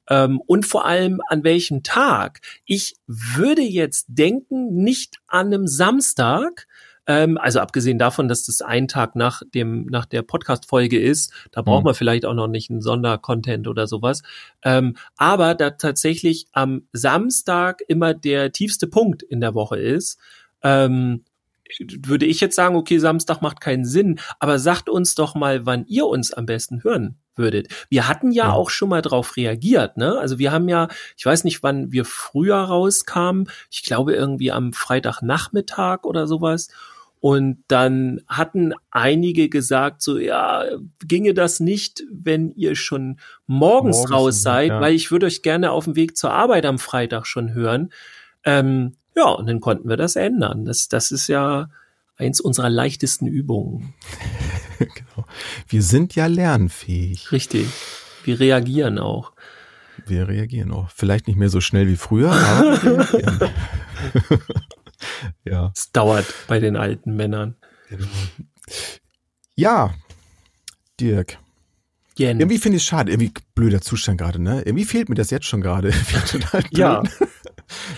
Ähm, 0.09 0.41
und 0.47 0.67
vor 0.67 0.85
allem 0.85 1.21
an 1.29 1.45
welchem 1.45 1.83
Tag? 1.83 2.41
Ich 2.65 2.97
würde 3.07 3.63
jetzt 3.63 4.07
denken, 4.09 4.75
nicht 4.75 5.17
an 5.27 5.47
einem 5.47 5.67
Samstag, 5.67 6.67
ähm, 7.07 7.39
also 7.39 7.61
abgesehen 7.61 7.99
davon, 7.99 8.29
dass 8.29 8.45
das 8.45 8.63
ein 8.63 8.89
Tag 8.89 9.17
nach 9.17 9.43
dem, 9.55 9.87
nach 9.87 10.07
der 10.07 10.23
Podcast-Folge 10.23 11.01
ist, 11.01 11.33
da 11.53 11.63
braucht 11.63 11.83
mhm. 11.83 11.87
man 11.87 11.95
vielleicht 11.95 12.25
auch 12.25 12.35
noch 12.35 12.49
nicht 12.49 12.71
einen 12.71 12.81
Sondercontent 12.81 13.69
oder 13.69 13.87
sowas. 13.87 14.23
Ähm, 14.63 14.97
aber 15.17 15.55
da 15.55 15.71
tatsächlich 15.71 16.47
am 16.53 16.89
Samstag 16.93 17.83
immer 17.89 18.15
der 18.15 18.53
tiefste 18.53 18.87
Punkt 18.87 19.23
in 19.23 19.41
der 19.41 19.55
Woche 19.55 19.79
ist, 19.79 20.19
ähm, 20.63 21.25
würde 21.81 22.27
ich 22.27 22.41
jetzt 22.41 22.57
sagen, 22.57 22.77
okay, 22.77 22.99
Samstag 22.99 23.41
macht 23.41 23.61
keinen 23.61 23.85
Sinn, 23.85 24.21
aber 24.39 24.59
sagt 24.59 24.89
uns 24.89 25.15
doch 25.15 25.35
mal, 25.35 25.67
wann 25.67 25.87
ihr 25.87 26.07
uns 26.07 26.33
am 26.33 26.47
besten 26.47 26.85
hören 26.85 27.17
würdet. 27.37 27.69
Wir 27.89 28.07
hatten 28.07 28.31
ja, 28.31 28.45
ja, 28.45 28.53
auch 28.53 28.71
schon 28.71 28.91
mal 28.91 29.03
drauf 29.03 29.37
reagiert, 29.37 29.97
ne? 29.97 30.19
Also 30.19 30.39
wir 30.39 30.53
haben 30.53 30.69
ja, 30.69 30.89
ich 31.17 31.27
weiß 31.27 31.45
nicht, 31.45 31.63
wann 31.63 31.91
wir 31.91 32.05
früher 32.05 32.57
rauskamen, 32.57 33.51
ich 33.71 33.83
glaube 33.83 34.15
irgendwie 34.15 34.53
am 34.53 34.73
Freitagnachmittag 34.73 36.05
oder 36.05 36.27
sowas. 36.27 36.69
Und 37.25 37.65
dann 37.69 38.21
hatten 38.29 38.75
einige 38.91 39.49
gesagt, 39.49 40.03
so 40.03 40.19
ja, 40.19 40.67
ginge 41.07 41.33
das 41.33 41.59
nicht, 41.59 42.03
wenn 42.13 42.53
ihr 42.55 42.77
schon 42.77 43.19
morgens, 43.47 43.97
morgens 43.97 44.13
raus 44.13 44.43
seid, 44.43 44.69
ja. 44.69 44.81
weil 44.83 44.95
ich 44.95 45.11
würde 45.11 45.25
euch 45.25 45.41
gerne 45.41 45.71
auf 45.71 45.85
dem 45.85 45.97
Weg 45.97 46.19
zur 46.19 46.35
Arbeit 46.35 46.67
am 46.67 46.79
Freitag 46.79 47.27
schon 47.27 47.55
hören. 47.55 47.95
Ähm, 48.45 48.97
ja, 49.17 49.31
und 49.31 49.47
dann 49.47 49.61
konnten 49.61 49.89
wir 49.89 49.97
das 49.97 50.17
ändern. 50.17 50.67
Das, 50.67 50.91
das 50.91 51.11
ist 51.13 51.27
ja 51.29 51.71
eins 52.17 52.43
unserer 52.43 52.69
leichtesten 52.69 53.27
Übungen. 53.27 53.95
genau. 54.79 55.27
Wir 55.67 55.81
sind 55.81 56.15
ja 56.15 56.27
lernfähig. 56.27 57.33
Richtig. 57.33 57.69
Wir 58.25 58.39
reagieren 58.39 58.99
auch. 58.99 59.33
Wir 60.05 60.29
reagieren 60.29 60.73
auch. 60.73 60.91
Vielleicht 60.91 61.27
nicht 61.27 61.39
mehr 61.39 61.49
so 61.49 61.63
schnell 61.63 61.89
wie 61.89 61.97
früher, 61.97 62.33
aber 62.33 62.83
wir 62.83 62.99
reagieren. 63.15 63.51
ja. 65.45 65.73
Es 65.75 65.93
dauert 65.93 66.27
bei 66.47 66.61
den 66.61 66.77
alten 66.77 67.15
Männern. 67.17 67.57
Ja, 69.57 69.95
Dirk. 71.01 71.39
Jen. 72.17 72.39
Irgendwie 72.39 72.59
finde 72.59 72.77
ich 72.77 72.83
es 72.85 72.89
schade, 72.89 73.11
irgendwie 73.11 73.33
blöder 73.55 73.81
Zustand 73.81 74.19
gerade, 74.19 74.41
ne? 74.41 74.63
Irgendwie 74.65 74.85
fehlt 74.85 75.09
mir 75.09 75.17
das 75.17 75.31
jetzt 75.31 75.47
schon 75.47 75.61
gerade. 75.61 75.93
ja. 76.71 77.03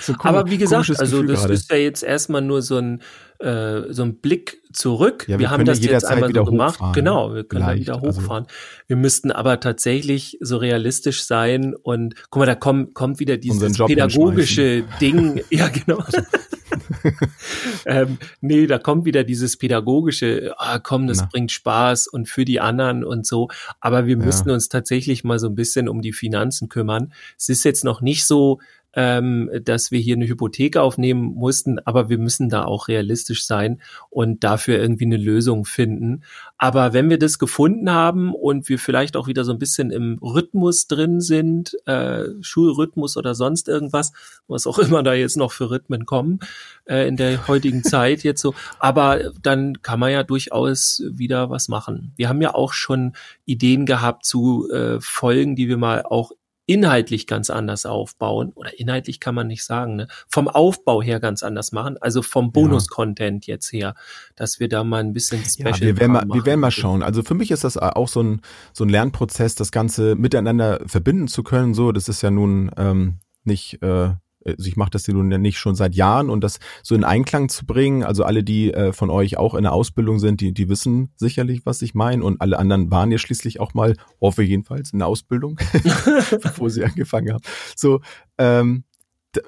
So 0.00 0.12
ein 0.12 0.20
Aber 0.22 0.50
wie 0.50 0.58
gesagt, 0.58 0.88
also 0.90 1.16
Gefühl 1.18 1.26
das 1.28 1.40
gerade. 1.40 1.54
ist 1.54 1.70
ja 1.70 1.76
jetzt 1.76 2.02
erstmal 2.02 2.42
nur 2.42 2.62
so 2.62 2.76
ein 2.78 3.02
äh, 3.38 3.92
so 3.92 4.02
ein 4.02 4.16
Blick 4.20 4.62
zurück. 4.72 5.24
Ja, 5.28 5.34
wir 5.34 5.40
wir 5.40 5.50
haben 5.50 5.64
das 5.66 5.78
jetzt 5.78 5.84
jederzeit 5.86 6.12
einmal 6.22 6.34
so 6.34 6.44
gemacht. 6.44 6.74
hochfahren, 6.76 6.94
Genau, 6.94 7.34
wir 7.34 7.44
können 7.44 7.60
da 7.62 7.66
vielleicht, 7.72 7.82
wieder 7.82 8.02
also- 8.02 8.20
hochfahren. 8.22 8.46
Wir 8.86 8.96
müssten 8.96 9.30
aber 9.30 9.60
tatsächlich 9.60 10.38
so 10.40 10.56
realistisch 10.56 11.24
sein 11.24 11.74
und 11.74 12.14
guck 12.30 12.40
mal, 12.40 12.46
da 12.46 12.54
kommt 12.54 12.94
kommt 12.94 13.18
wieder 13.20 13.36
dieses 13.36 13.76
pädagogische 13.78 14.84
Ding. 15.00 15.42
Ja, 15.50 15.68
genau. 15.68 16.02
ähm, 17.86 18.18
nee, 18.40 18.66
da 18.66 18.78
kommt 18.78 19.04
wieder 19.04 19.24
dieses 19.24 19.56
pädagogische, 19.56 20.54
ah, 20.58 20.78
komm, 20.78 21.06
das 21.06 21.18
Na. 21.18 21.28
bringt 21.30 21.52
Spaß 21.52 22.06
und 22.08 22.28
für 22.28 22.44
die 22.44 22.60
anderen 22.60 23.04
und 23.04 23.26
so. 23.26 23.48
Aber 23.80 24.06
wir 24.06 24.16
Ja. 24.18 24.24
müssen 24.24 24.50
uns 24.50 24.68
tatsächlich 24.68 25.24
mal 25.24 25.38
so 25.38 25.46
ein 25.48 25.54
bisschen 25.54 25.88
um 25.88 26.02
die 26.02 26.12
Finanzen 26.12 26.68
kümmern. 26.68 27.12
Es 27.38 27.48
ist 27.48 27.64
jetzt 27.64 27.84
noch 27.84 28.00
nicht 28.00 28.26
so, 28.26 28.60
ähm, 28.96 29.50
dass 29.62 29.90
wir 29.90 30.00
hier 30.00 30.16
eine 30.16 30.26
Hypothek 30.26 30.78
aufnehmen 30.78 31.34
mussten, 31.34 31.78
aber 31.80 32.08
wir 32.08 32.16
müssen 32.16 32.48
da 32.48 32.64
auch 32.64 32.88
realistisch 32.88 33.46
sein 33.46 33.82
und 34.08 34.42
dafür 34.42 34.78
irgendwie 34.78 35.04
eine 35.04 35.18
Lösung 35.18 35.66
finden. 35.66 36.22
Aber 36.56 36.94
wenn 36.94 37.10
wir 37.10 37.18
das 37.18 37.38
gefunden 37.38 37.90
haben 37.90 38.34
und 38.34 38.70
wir 38.70 38.78
vielleicht 38.78 39.16
auch 39.16 39.28
wieder 39.28 39.44
so 39.44 39.52
ein 39.52 39.58
bisschen 39.58 39.90
im 39.90 40.18
Rhythmus 40.22 40.86
drin 40.86 41.20
sind, 41.20 41.76
äh, 41.86 42.24
Schulrhythmus 42.40 43.18
oder 43.18 43.34
sonst 43.34 43.68
irgendwas, 43.68 44.14
was 44.48 44.66
auch 44.66 44.78
immer 44.78 45.02
da 45.02 45.12
jetzt 45.12 45.36
noch 45.36 45.52
für 45.52 45.70
Rhythmen 45.70 46.06
kommen 46.06 46.40
äh, 46.86 47.06
in 47.06 47.18
der 47.18 47.46
heutigen 47.48 47.84
Zeit 47.84 48.22
jetzt 48.22 48.40
so, 48.40 48.54
aber 48.78 49.32
dann 49.42 49.82
kann 49.82 50.00
man 50.00 50.10
ja 50.10 50.22
durchaus 50.22 51.02
wieder 51.06 51.50
was 51.50 51.68
machen. 51.68 52.12
Wir 52.16 52.30
haben 52.30 52.40
ja 52.40 52.54
auch 52.54 52.72
schon 52.72 53.12
Ideen 53.44 53.84
gehabt 53.84 54.24
zu 54.24 54.70
äh, 54.70 54.98
Folgen, 55.00 55.54
die 55.54 55.68
wir 55.68 55.76
mal 55.76 56.02
auch 56.02 56.32
inhaltlich 56.66 57.26
ganz 57.26 57.48
anders 57.48 57.86
aufbauen 57.86 58.52
oder 58.54 58.78
inhaltlich 58.78 59.20
kann 59.20 59.34
man 59.34 59.46
nicht 59.46 59.64
sagen, 59.64 59.96
ne? 59.96 60.08
vom 60.28 60.48
Aufbau 60.48 61.00
her 61.00 61.20
ganz 61.20 61.42
anders 61.42 61.72
machen, 61.72 61.96
also 62.00 62.22
vom 62.22 62.50
Bonus-Content 62.52 63.46
jetzt 63.46 63.72
her, 63.72 63.94
dass 64.34 64.58
wir 64.58 64.68
da 64.68 64.82
mal 64.82 65.00
ein 65.00 65.12
bisschen 65.12 65.44
Special 65.44 65.70
Ja, 65.70 65.80
wir 65.80 65.98
werden, 65.98 66.12
mal, 66.12 66.26
wir 66.28 66.44
werden 66.44 66.60
mal 66.60 66.72
schauen. 66.72 67.02
Also 67.02 67.22
für 67.22 67.34
mich 67.34 67.52
ist 67.52 67.64
das 67.64 67.76
auch 67.76 68.08
so 68.08 68.22
ein, 68.22 68.40
so 68.72 68.84
ein 68.84 68.88
Lernprozess, 68.88 69.54
das 69.54 69.70
Ganze 69.70 70.16
miteinander 70.16 70.80
verbinden 70.86 71.28
zu 71.28 71.42
können. 71.44 71.72
So, 71.72 71.92
das 71.92 72.08
ist 72.08 72.22
ja 72.22 72.30
nun 72.30 72.70
ähm, 72.76 73.18
nicht, 73.44 73.80
äh, 73.82 74.10
also 74.46 74.68
ich 74.68 74.76
mache 74.76 74.90
das 74.90 75.06
nun 75.08 75.30
ja 75.30 75.38
nicht 75.38 75.58
schon 75.58 75.74
seit 75.74 75.94
Jahren 75.94 76.30
und 76.30 76.42
das 76.42 76.58
so 76.82 76.94
in 76.94 77.04
Einklang 77.04 77.48
zu 77.48 77.66
bringen. 77.66 78.02
Also 78.02 78.24
alle, 78.24 78.42
die 78.42 78.72
äh, 78.72 78.92
von 78.92 79.10
euch 79.10 79.36
auch 79.36 79.54
in 79.54 79.62
der 79.62 79.72
Ausbildung 79.72 80.18
sind, 80.18 80.40
die, 80.40 80.52
die 80.52 80.68
wissen 80.68 81.10
sicherlich, 81.16 81.66
was 81.66 81.82
ich 81.82 81.94
meine. 81.94 82.24
Und 82.24 82.40
alle 82.40 82.58
anderen 82.58 82.90
waren 82.90 83.10
ja 83.10 83.18
schließlich 83.18 83.60
auch 83.60 83.74
mal, 83.74 83.96
hoffe 84.20 84.42
jedenfalls, 84.42 84.92
in 84.92 85.00
der 85.00 85.08
Ausbildung, 85.08 85.58
bevor 86.42 86.70
sie 86.70 86.84
angefangen 86.84 87.32
haben. 87.32 87.44
So, 87.74 88.00
ähm, 88.38 88.84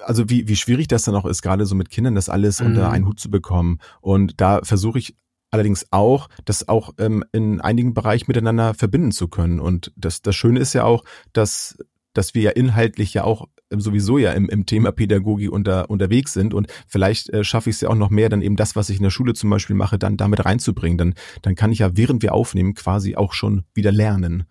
also 0.05 0.29
wie, 0.29 0.47
wie 0.47 0.55
schwierig 0.55 0.87
das 0.87 1.03
dann 1.03 1.15
auch 1.15 1.25
ist, 1.25 1.41
gerade 1.41 1.65
so 1.65 1.75
mit 1.75 1.89
Kindern, 1.89 2.15
das 2.15 2.29
alles 2.29 2.61
unter 2.61 2.87
Mhm. 2.87 2.93
einen 2.93 3.05
Hut 3.07 3.19
zu 3.19 3.29
bekommen. 3.31 3.79
Und 4.01 4.39
da 4.39 4.61
versuche 4.63 4.99
ich 4.99 5.15
allerdings 5.51 5.87
auch, 5.91 6.29
das 6.45 6.69
auch 6.69 6.93
ähm, 6.99 7.23
in 7.31 7.59
einigen 7.61 7.93
Bereichen 7.93 8.25
miteinander 8.27 8.73
verbinden 8.73 9.11
zu 9.11 9.27
können. 9.27 9.59
Und 9.59 9.91
das, 9.95 10.21
das 10.21 10.35
Schöne 10.35 10.59
ist 10.59 10.73
ja 10.73 10.83
auch, 10.83 11.03
dass, 11.33 11.77
dass 12.13 12.33
wir 12.33 12.41
ja 12.41 12.51
inhaltlich 12.51 13.13
ja 13.13 13.23
auch 13.23 13.47
sowieso 13.69 14.17
ja 14.17 14.31
im, 14.31 14.49
im 14.49 14.65
Thema 14.65 14.91
Pädagogik 14.91 15.51
unter, 15.51 15.89
unterwegs 15.89 16.33
sind 16.33 16.53
und 16.53 16.67
vielleicht 16.87 17.29
äh, 17.29 17.43
schaffe 17.43 17.69
ich 17.69 17.75
es 17.75 17.81
ja 17.81 17.89
auch 17.89 17.95
noch 17.95 18.09
mehr, 18.09 18.29
dann 18.29 18.41
eben 18.41 18.55
das, 18.55 18.75
was 18.75 18.89
ich 18.89 18.97
in 18.97 19.03
der 19.03 19.11
Schule 19.11 19.33
zum 19.33 19.49
Beispiel 19.49 19.75
mache, 19.75 19.99
dann 19.99 20.17
damit 20.17 20.43
reinzubringen. 20.43 20.97
Dann, 20.97 21.13
dann 21.43 21.55
kann 21.55 21.71
ich 21.71 21.79
ja, 21.79 21.95
während 21.95 22.23
wir 22.23 22.33
aufnehmen, 22.33 22.73
quasi 22.73 23.15
auch 23.15 23.33
schon 23.33 23.63
wieder 23.73 23.91
lernen. 23.91 24.45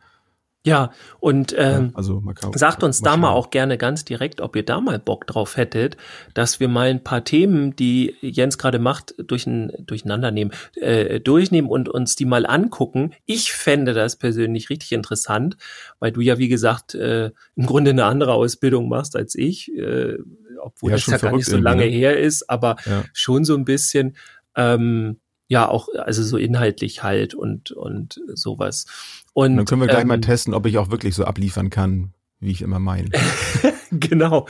Ja, 0.69 0.93
und 1.21 1.55
ähm, 1.57 1.93
also 1.95 2.21
man 2.21 2.35
kann, 2.35 2.53
Sagt 2.53 2.83
uns 2.83 3.01
da 3.01 3.17
mal 3.17 3.31
auch 3.31 3.51
gerne 3.51 3.79
ganz 3.79 4.05
direkt, 4.05 4.41
ob 4.43 4.55
ihr 4.55 4.65
da 4.65 4.81
mal 4.81 4.99
Bock 4.99 5.27
drauf 5.27 5.57
hättet, 5.57 5.97
dass 6.35 6.61
wir 6.61 6.69
mal 6.69 6.89
ein 6.89 7.03
paar 7.03 7.25
Themen, 7.25 7.75
die 7.75 8.15
Jens 8.21 8.59
gerade 8.59 8.79
macht, 8.79 9.15
durchein, 9.19 9.73
durcheinander 9.79 10.31
nehmen, 10.31 10.51
äh, 10.77 11.21
durchnehmen 11.21 11.71
und 11.71 11.89
uns 11.89 12.17
die 12.17 12.27
mal 12.27 12.45
angucken. 12.45 13.15
Ich 13.25 13.53
fände 13.53 13.95
das 13.95 14.17
persönlich 14.17 14.69
richtig 14.69 14.93
interessant, 14.93 15.57
weil 16.01 16.13
du 16.13 16.21
ja, 16.21 16.37
wie 16.37 16.49
gesagt, 16.49 16.95
äh, 16.95 17.31
im 17.57 17.65
Grunde 17.67 17.91
eine 17.93 18.05
andere 18.05 18.35
Ausbildung 18.35 18.89
machst 18.89 19.17
als 19.17 19.35
ich, 19.35 19.75
äh, 19.75 20.19
obwohl 20.61 20.91
Ja, 20.91 20.97
das 20.97 21.07
ja 21.07 21.17
gar 21.17 21.33
nicht 21.33 21.47
so 21.47 21.57
lange 21.57 21.85
irgendwie, 21.85 21.99
her 22.01 22.19
ist, 22.19 22.51
aber 22.51 22.77
Ja. 22.85 23.05
schon 23.15 23.45
so 23.45 23.55
ein 23.55 23.65
bisschen, 23.65 24.17
ähm, 24.55 25.19
ja, 25.51 25.67
auch, 25.67 25.89
also 25.95 26.23
so 26.23 26.37
inhaltlich 26.37 27.03
halt 27.03 27.33
und, 27.35 27.73
und 27.73 28.21
sowas. 28.35 28.85
Und, 29.39 29.57
dann 29.57 29.67
können 29.67 29.81
wir 29.83 29.87
gleich 29.87 30.05
mal 30.05 30.17
ähm, 30.17 30.23
testen, 30.23 30.53
ob 30.53 30.67
ich 30.67 30.79
auch 30.79 30.91
wirklich 30.91 31.15
so 31.15 31.25
abliefern 31.25 31.71
kann, 31.71 32.13
wie 32.41 32.51
ich 32.51 32.61
immer 32.61 32.81
meine. 32.81 33.09
Genau. 34.09 34.47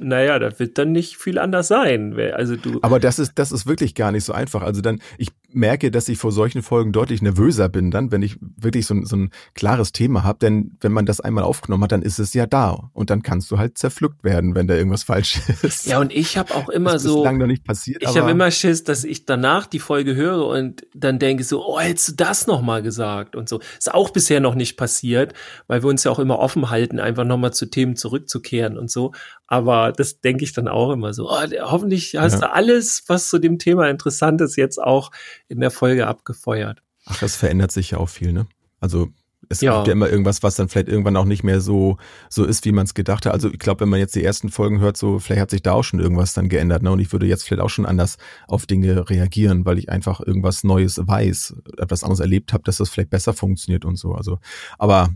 Naja, 0.00 0.38
da 0.38 0.58
wird 0.58 0.78
dann 0.78 0.92
nicht 0.92 1.16
viel 1.16 1.38
anders 1.38 1.68
sein. 1.68 2.14
Also 2.34 2.56
du. 2.56 2.78
Aber 2.82 3.00
das 3.00 3.18
ist, 3.18 3.32
das 3.36 3.52
ist 3.52 3.66
wirklich 3.66 3.94
gar 3.94 4.12
nicht 4.12 4.24
so 4.24 4.32
einfach. 4.32 4.62
Also 4.62 4.80
dann, 4.80 5.00
ich 5.18 5.28
merke, 5.52 5.90
dass 5.90 6.08
ich 6.08 6.18
vor 6.18 6.32
solchen 6.32 6.62
Folgen 6.62 6.92
deutlich 6.92 7.22
nervöser 7.22 7.68
bin 7.68 7.90
dann, 7.90 8.12
wenn 8.12 8.22
ich 8.22 8.36
wirklich 8.40 8.86
so 8.86 8.94
ein, 8.94 9.06
so 9.06 9.16
ein 9.16 9.30
klares 9.54 9.92
Thema 9.92 10.24
habe. 10.24 10.38
Denn 10.40 10.76
wenn 10.80 10.92
man 10.92 11.06
das 11.06 11.20
einmal 11.20 11.44
aufgenommen 11.44 11.84
hat, 11.84 11.92
dann 11.92 12.02
ist 12.02 12.18
es 12.18 12.34
ja 12.34 12.46
da. 12.46 12.90
Und 12.92 13.10
dann 13.10 13.22
kannst 13.22 13.50
du 13.50 13.58
halt 13.58 13.78
zerpflückt 13.78 14.24
werden, 14.24 14.54
wenn 14.54 14.66
da 14.66 14.74
irgendwas 14.74 15.04
falsch 15.04 15.40
ist. 15.62 15.86
Ja, 15.86 16.00
und 16.00 16.12
ich 16.12 16.36
habe 16.36 16.54
auch 16.54 16.68
immer 16.68 16.92
das 16.92 17.04
ist 17.04 17.10
so. 17.10 17.18
bislang 17.18 17.38
noch 17.38 17.46
nicht 17.46 17.64
passiert. 17.64 18.02
Ich 18.02 18.16
habe 18.16 18.30
immer 18.30 18.50
Schiss, 18.50 18.84
dass 18.84 19.04
ich 19.04 19.24
danach 19.24 19.66
die 19.66 19.78
Folge 19.78 20.14
höre 20.14 20.46
und 20.46 20.86
dann 20.94 21.18
denke 21.18 21.44
so, 21.44 21.64
oh, 21.64 21.80
hättest 21.80 22.08
du 22.08 22.12
das 22.16 22.46
noch 22.46 22.62
mal 22.62 22.82
gesagt 22.82 23.36
und 23.36 23.48
so. 23.48 23.60
Ist 23.78 23.92
auch 23.92 24.10
bisher 24.10 24.40
noch 24.40 24.54
nicht 24.54 24.76
passiert, 24.76 25.34
weil 25.66 25.82
wir 25.82 25.88
uns 25.88 26.04
ja 26.04 26.10
auch 26.10 26.18
immer 26.18 26.38
offen 26.38 26.70
halten, 26.70 26.98
einfach 26.98 27.24
noch 27.24 27.38
mal 27.38 27.52
zu 27.52 27.66
Themen 27.66 27.96
zurückzukehren 27.96 28.76
und 28.80 28.90
so. 28.90 29.12
Aber 29.46 29.92
das 29.92 30.20
denke 30.20 30.42
ich 30.44 30.52
dann 30.52 30.66
auch 30.66 30.90
immer 30.90 31.14
so. 31.14 31.30
Oh, 31.30 31.38
hoffentlich 31.62 32.16
hast 32.18 32.34
Ja. 32.34 32.40
du 32.40 32.52
alles, 32.52 33.04
was 33.06 33.28
zu 33.28 33.38
dem 33.38 33.58
Thema 33.58 33.88
interessant 33.88 34.40
ist, 34.40 34.56
jetzt 34.56 34.82
auch 34.82 35.10
in 35.48 35.60
der 35.60 35.70
Folge 35.70 36.06
abgefeuert. 36.08 36.82
Ach, 37.06 37.18
das 37.18 37.36
verändert 37.36 37.70
sich 37.72 37.92
ja 37.92 37.98
auch 37.98 38.08
viel, 38.08 38.32
ne? 38.32 38.46
Also 38.80 39.08
es 39.48 39.62
Ja. 39.62 39.76
gibt 39.76 39.88
ja 39.88 39.92
immer 39.94 40.08
irgendwas, 40.08 40.42
was 40.44 40.54
dann 40.54 40.68
vielleicht 40.68 40.88
irgendwann 40.88 41.16
auch 41.16 41.24
nicht 41.24 41.42
mehr 41.42 41.60
so 41.60 41.96
so 42.28 42.44
ist, 42.44 42.64
wie 42.66 42.72
man 42.72 42.84
es 42.84 42.94
gedacht 42.94 43.26
hat. 43.26 43.32
Also 43.32 43.50
ich 43.50 43.58
glaube, 43.58 43.80
wenn 43.80 43.88
man 43.88 43.98
jetzt 43.98 44.14
die 44.14 44.22
ersten 44.22 44.48
Folgen 44.50 44.78
hört, 44.80 44.96
so 44.96 45.18
vielleicht 45.18 45.40
hat 45.40 45.50
sich 45.50 45.62
da 45.62 45.72
auch 45.72 45.82
schon 45.82 45.98
irgendwas 45.98 46.34
dann 46.34 46.48
geändert, 46.48 46.82
ne? 46.82 46.92
Und 46.92 47.00
ich 47.00 47.10
würde 47.12 47.26
jetzt 47.26 47.42
vielleicht 47.44 47.62
auch 47.62 47.70
schon 47.70 47.86
anders 47.86 48.16
auf 48.46 48.66
Dinge 48.66 49.10
reagieren, 49.10 49.64
weil 49.66 49.78
ich 49.78 49.88
einfach 49.88 50.20
irgendwas 50.20 50.62
Neues 50.62 51.00
weiß, 51.04 51.56
etwas 51.78 52.04
anderes 52.04 52.20
erlebt 52.20 52.52
habe, 52.52 52.62
dass 52.64 52.76
das 52.76 52.90
vielleicht 52.90 53.10
besser 53.10 53.32
funktioniert 53.32 53.84
und 53.84 53.96
so. 53.96 54.12
Also, 54.14 54.38
aber 54.78 55.10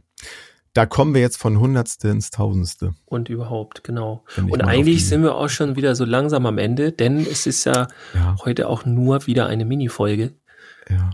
da 0.74 0.87
kommen 0.87 1.14
wir 1.14 1.20
jetzt 1.20 1.38
von 1.38 1.58
Hundertste 1.58 2.08
ins 2.08 2.30
Tausendste. 2.30 2.94
Und 3.06 3.28
überhaupt, 3.30 3.82
genau. 3.84 4.24
Und 4.37 4.60
eigentlich 4.62 5.08
sind 5.08 5.22
wir 5.22 5.34
auch 5.37 5.48
schon 5.48 5.76
wieder 5.76 5.94
so 5.94 6.04
langsam 6.04 6.44
am 6.46 6.58
Ende, 6.58 6.92
denn 6.92 7.20
es 7.20 7.46
ist 7.46 7.64
ja 7.64 7.87
Ja, 8.12 8.37
heute 8.44 8.68
auch 8.68 8.84
nur 8.84 9.26
wieder 9.26 9.46
eine 9.46 9.64
Mini-Folge. 9.64 10.34
ja. 10.90 11.10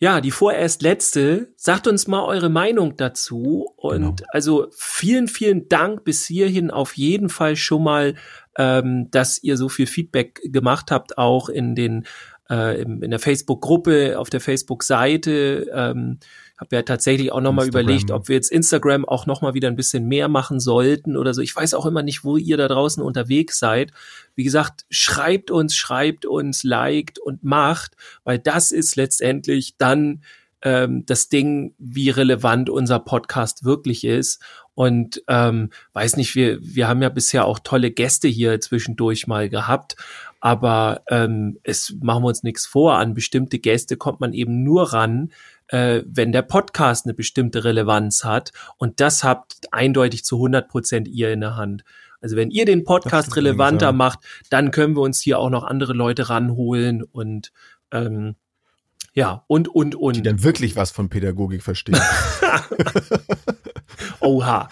Ja, 0.00 0.20
die 0.20 0.30
vorerst 0.30 0.82
letzte. 0.82 1.52
Sagt 1.56 1.88
uns 1.88 2.06
mal 2.06 2.22
eure 2.24 2.48
Meinung 2.48 2.96
dazu. 2.96 3.72
Und 3.76 3.92
Genau. 4.00 4.14
also 4.28 4.68
vielen, 4.70 5.26
vielen 5.26 5.68
Dank 5.68 6.04
bis 6.04 6.24
hierhin 6.24 6.70
auf 6.70 6.96
jeden 6.96 7.28
Fall 7.28 7.56
schon 7.56 7.82
mal, 7.82 8.14
ähm, 8.56 9.08
dass 9.10 9.42
ihr 9.42 9.56
so 9.56 9.68
viel 9.68 9.88
Feedback 9.88 10.40
gemacht 10.44 10.92
habt, 10.92 11.18
auch 11.18 11.48
in 11.48 11.74
den 11.74 12.06
äh, 12.48 12.80
in 12.80 13.10
der 13.10 13.18
Facebook-Gruppe, 13.18 14.20
auf 14.20 14.30
der 14.30 14.40
Facebook-Seite. 14.40 15.66
Ähm, 15.74 16.18
habe 16.58 16.74
ja 16.74 16.82
tatsächlich 16.82 17.32
auch 17.32 17.40
nochmal 17.40 17.68
überlegt, 17.68 18.10
ob 18.10 18.28
wir 18.28 18.34
jetzt 18.34 18.50
Instagram 18.50 19.04
auch 19.04 19.26
nochmal 19.26 19.54
wieder 19.54 19.68
ein 19.68 19.76
bisschen 19.76 20.06
mehr 20.08 20.28
machen 20.28 20.58
sollten 20.58 21.16
oder 21.16 21.32
so. 21.32 21.40
Ich 21.40 21.54
weiß 21.54 21.74
auch 21.74 21.86
immer 21.86 22.02
nicht, 22.02 22.24
wo 22.24 22.36
ihr 22.36 22.56
da 22.56 22.66
draußen 22.66 23.02
unterwegs 23.02 23.58
seid. 23.58 23.92
Wie 24.34 24.44
gesagt, 24.44 24.84
schreibt 24.90 25.50
uns, 25.52 25.76
schreibt 25.76 26.26
uns, 26.26 26.64
liked 26.64 27.18
und 27.20 27.44
macht, 27.44 27.96
weil 28.24 28.40
das 28.40 28.72
ist 28.72 28.96
letztendlich 28.96 29.76
dann 29.78 30.22
ähm, 30.62 31.06
das 31.06 31.28
Ding, 31.28 31.74
wie 31.78 32.10
relevant 32.10 32.68
unser 32.70 32.98
Podcast 32.98 33.64
wirklich 33.64 34.04
ist. 34.04 34.42
Und 34.74 35.22
ähm, 35.28 35.70
weiß 35.92 36.16
nicht, 36.16 36.34
wir, 36.34 36.58
wir 36.60 36.88
haben 36.88 37.02
ja 37.02 37.08
bisher 37.08 37.46
auch 37.46 37.58
tolle 37.58 37.90
Gäste 37.90 38.28
hier 38.28 38.60
zwischendurch 38.60 39.26
mal 39.26 39.48
gehabt, 39.48 39.96
aber 40.40 41.02
ähm, 41.08 41.58
es 41.62 41.94
machen 42.00 42.22
wir 42.22 42.28
uns 42.28 42.42
nichts 42.42 42.66
vor. 42.66 42.98
An 42.98 43.14
bestimmte 43.14 43.58
Gäste 43.58 43.96
kommt 43.96 44.20
man 44.20 44.32
eben 44.32 44.62
nur 44.62 44.92
ran, 44.92 45.32
äh, 45.68 46.02
wenn 46.06 46.32
der 46.32 46.42
Podcast 46.42 47.06
eine 47.06 47.14
bestimmte 47.14 47.64
Relevanz 47.64 48.24
hat. 48.24 48.52
Und 48.76 49.00
das 49.00 49.24
habt 49.24 49.72
eindeutig 49.72 50.24
zu 50.24 50.36
100 50.36 50.68
Prozent 50.68 51.08
ihr 51.08 51.32
in 51.32 51.40
der 51.40 51.56
Hand. 51.56 51.84
Also 52.20 52.36
wenn 52.36 52.50
ihr 52.50 52.64
den 52.64 52.84
Podcast 52.84 53.36
relevanter 53.36 53.86
allerdings, 53.86 53.98
macht, 53.98 54.18
dann 54.50 54.70
können 54.70 54.96
wir 54.96 55.02
uns 55.02 55.20
hier 55.20 55.38
auch 55.38 55.50
noch 55.50 55.64
andere 55.64 55.92
Leute 55.92 56.28
ranholen 56.28 57.02
und 57.02 57.52
ähm, 57.92 58.34
ja, 59.14 59.44
und, 59.46 59.68
und, 59.68 59.92
Die 59.92 59.98
und. 59.98 60.26
dann 60.26 60.42
wirklich 60.42 60.76
was 60.76 60.90
von 60.90 61.08
Pädagogik 61.08 61.62
verstehen. 61.62 61.98
Oha. 64.20 64.68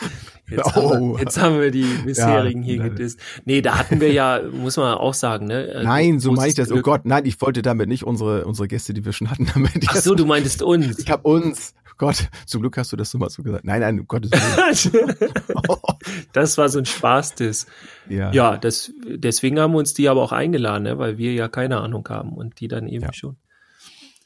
Jetzt, 0.48 0.64
haben 0.76 1.12
wir, 1.14 1.20
jetzt 1.20 1.40
haben 1.40 1.60
wir 1.60 1.70
die 1.70 1.84
bisherigen 2.04 2.62
Ja, 2.62 2.66
hier 2.66 2.82
gedisst. 2.84 3.18
Nee, 3.44 3.62
da 3.62 3.78
hatten 3.78 4.00
wir 4.00 4.12
ja, 4.12 4.40
muss 4.52 4.76
man 4.76 4.94
auch 4.94 5.14
sagen, 5.14 5.46
ne? 5.46 5.66
äh, 5.66 5.82
Nein, 5.82 6.20
so 6.20 6.32
meine 6.32 6.48
ich 6.48 6.54
das. 6.54 6.70
Oh 6.70 6.74
Glück. 6.74 6.84
Gott, 6.84 7.00
nein, 7.04 7.24
ich 7.26 7.40
wollte 7.40 7.62
damit 7.62 7.88
nicht 7.88 8.04
unsere, 8.04 8.44
unsere 8.44 8.68
Gäste, 8.68 8.94
die 8.94 9.04
wir 9.04 9.12
schon 9.12 9.30
hatten, 9.30 9.50
damit. 9.54 9.72
Ach 9.88 9.96
so, 9.96 10.14
du 10.14 10.24
meintest 10.26 10.62
uns. 10.62 10.98
Ich 10.98 11.10
habe 11.10 11.22
uns, 11.28 11.74
Gott, 11.98 12.28
zum 12.46 12.60
Glück 12.60 12.76
hast 12.76 12.92
du 12.92 12.96
das 12.96 13.10
so 13.10 13.18
mal 13.18 13.30
so 13.30 13.42
gesagt. 13.42 13.64
Nein, 13.64 13.80
nein, 13.80 14.00
um 14.00 14.06
Gottes 14.06 14.30
Willen. 14.30 15.16
das 16.32 16.58
war 16.58 16.68
so 16.68 16.78
ein 16.78 16.86
Spaß, 16.86 17.34
das. 17.36 17.66
ja. 18.08 18.30
Ja, 18.32 18.56
das, 18.56 18.92
deswegen 19.06 19.58
haben 19.58 19.72
wir 19.72 19.78
uns 19.78 19.94
die 19.94 20.08
aber 20.08 20.22
auch 20.22 20.32
eingeladen, 20.32 20.84
ne? 20.84 20.98
weil 20.98 21.18
wir 21.18 21.32
ja 21.32 21.48
keine 21.48 21.80
Ahnung 21.80 22.06
haben 22.08 22.32
und 22.32 22.60
die 22.60 22.68
dann 22.68 22.86
eben 22.86 23.04
Ja. 23.04 23.12
schon. 23.12 23.36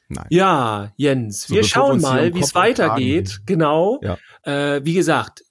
Nein. 0.09 0.27
Ja, 0.31 0.93
Jens, 0.97 1.43
So, 1.43 1.55
wir 1.55 1.63
wir 1.63 1.69
schauen 1.69 2.01
hier 2.01 2.09
mal, 2.09 2.35
wie 2.35 2.41
es 2.41 2.55
weitergeht. 2.57 3.43
Genau. 3.47 4.01
Ja. 4.03 4.19
Äh, 4.43 4.85
wie 4.85 4.95
gesagt, 4.95 5.45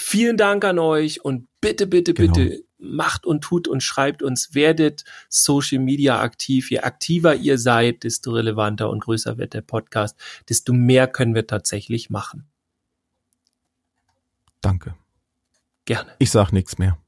vielen 0.00 0.36
Dank 0.36 0.64
an 0.64 0.78
euch 0.78 1.24
und 1.24 1.46
bitte, 1.60 1.86
bitte, 1.86 2.14
Genau. 2.14 2.32
bitte 2.32 2.64
macht 2.78 3.26
und 3.26 3.42
tut 3.42 3.68
und 3.68 3.82
schreibt 3.82 4.22
uns, 4.22 4.54
werdet 4.54 5.04
Social 5.28 5.78
Media 5.78 6.20
aktiv. 6.20 6.70
Je 6.70 6.80
aktiver 6.80 7.34
ihr 7.34 7.58
seid, 7.58 8.04
desto 8.04 8.32
relevanter 8.32 8.88
und 8.90 9.00
größer 9.00 9.36
wird 9.38 9.54
der 9.54 9.60
Podcast, 9.60 10.16
desto 10.48 10.72
mehr 10.72 11.06
können 11.06 11.34
wir 11.34 11.46
tatsächlich 11.46 12.10
machen. 12.10 12.48
Danke. 14.60 14.94
Gerne. 15.84 16.10
Ich 16.18 16.30
sag 16.30 16.52
nichts 16.52 16.78
mehr. 16.78 16.98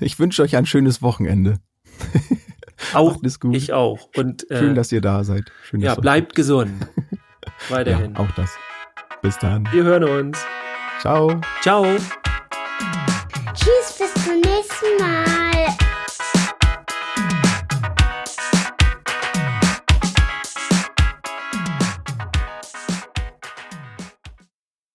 Ich 0.00 0.18
wünsche 0.18 0.42
euch 0.42 0.56
ein 0.56 0.66
schönes 0.66 1.02
Wochenende. 1.02 1.60
Auch 2.94 3.22
ich 3.52 3.72
auch. 3.72 4.10
Und 4.16 4.50
äh, 4.50 4.58
Schön, 4.58 4.74
dass 4.74 4.90
ihr 4.90 5.00
da 5.00 5.22
seid. 5.22 5.52
Schön, 5.62 5.80
ja, 5.80 5.94
bleibt 5.94 6.34
gesund. 6.34 6.72
Weiterhin. 7.68 8.14
Ja, 8.14 8.20
auch 8.20 8.30
das. 8.32 8.50
Bis 9.22 9.38
dann. 9.38 9.68
Wir 9.72 9.84
hören 9.84 10.02
uns. 10.02 10.38
Ciao. 11.02 11.28
Ciao. 11.62 11.84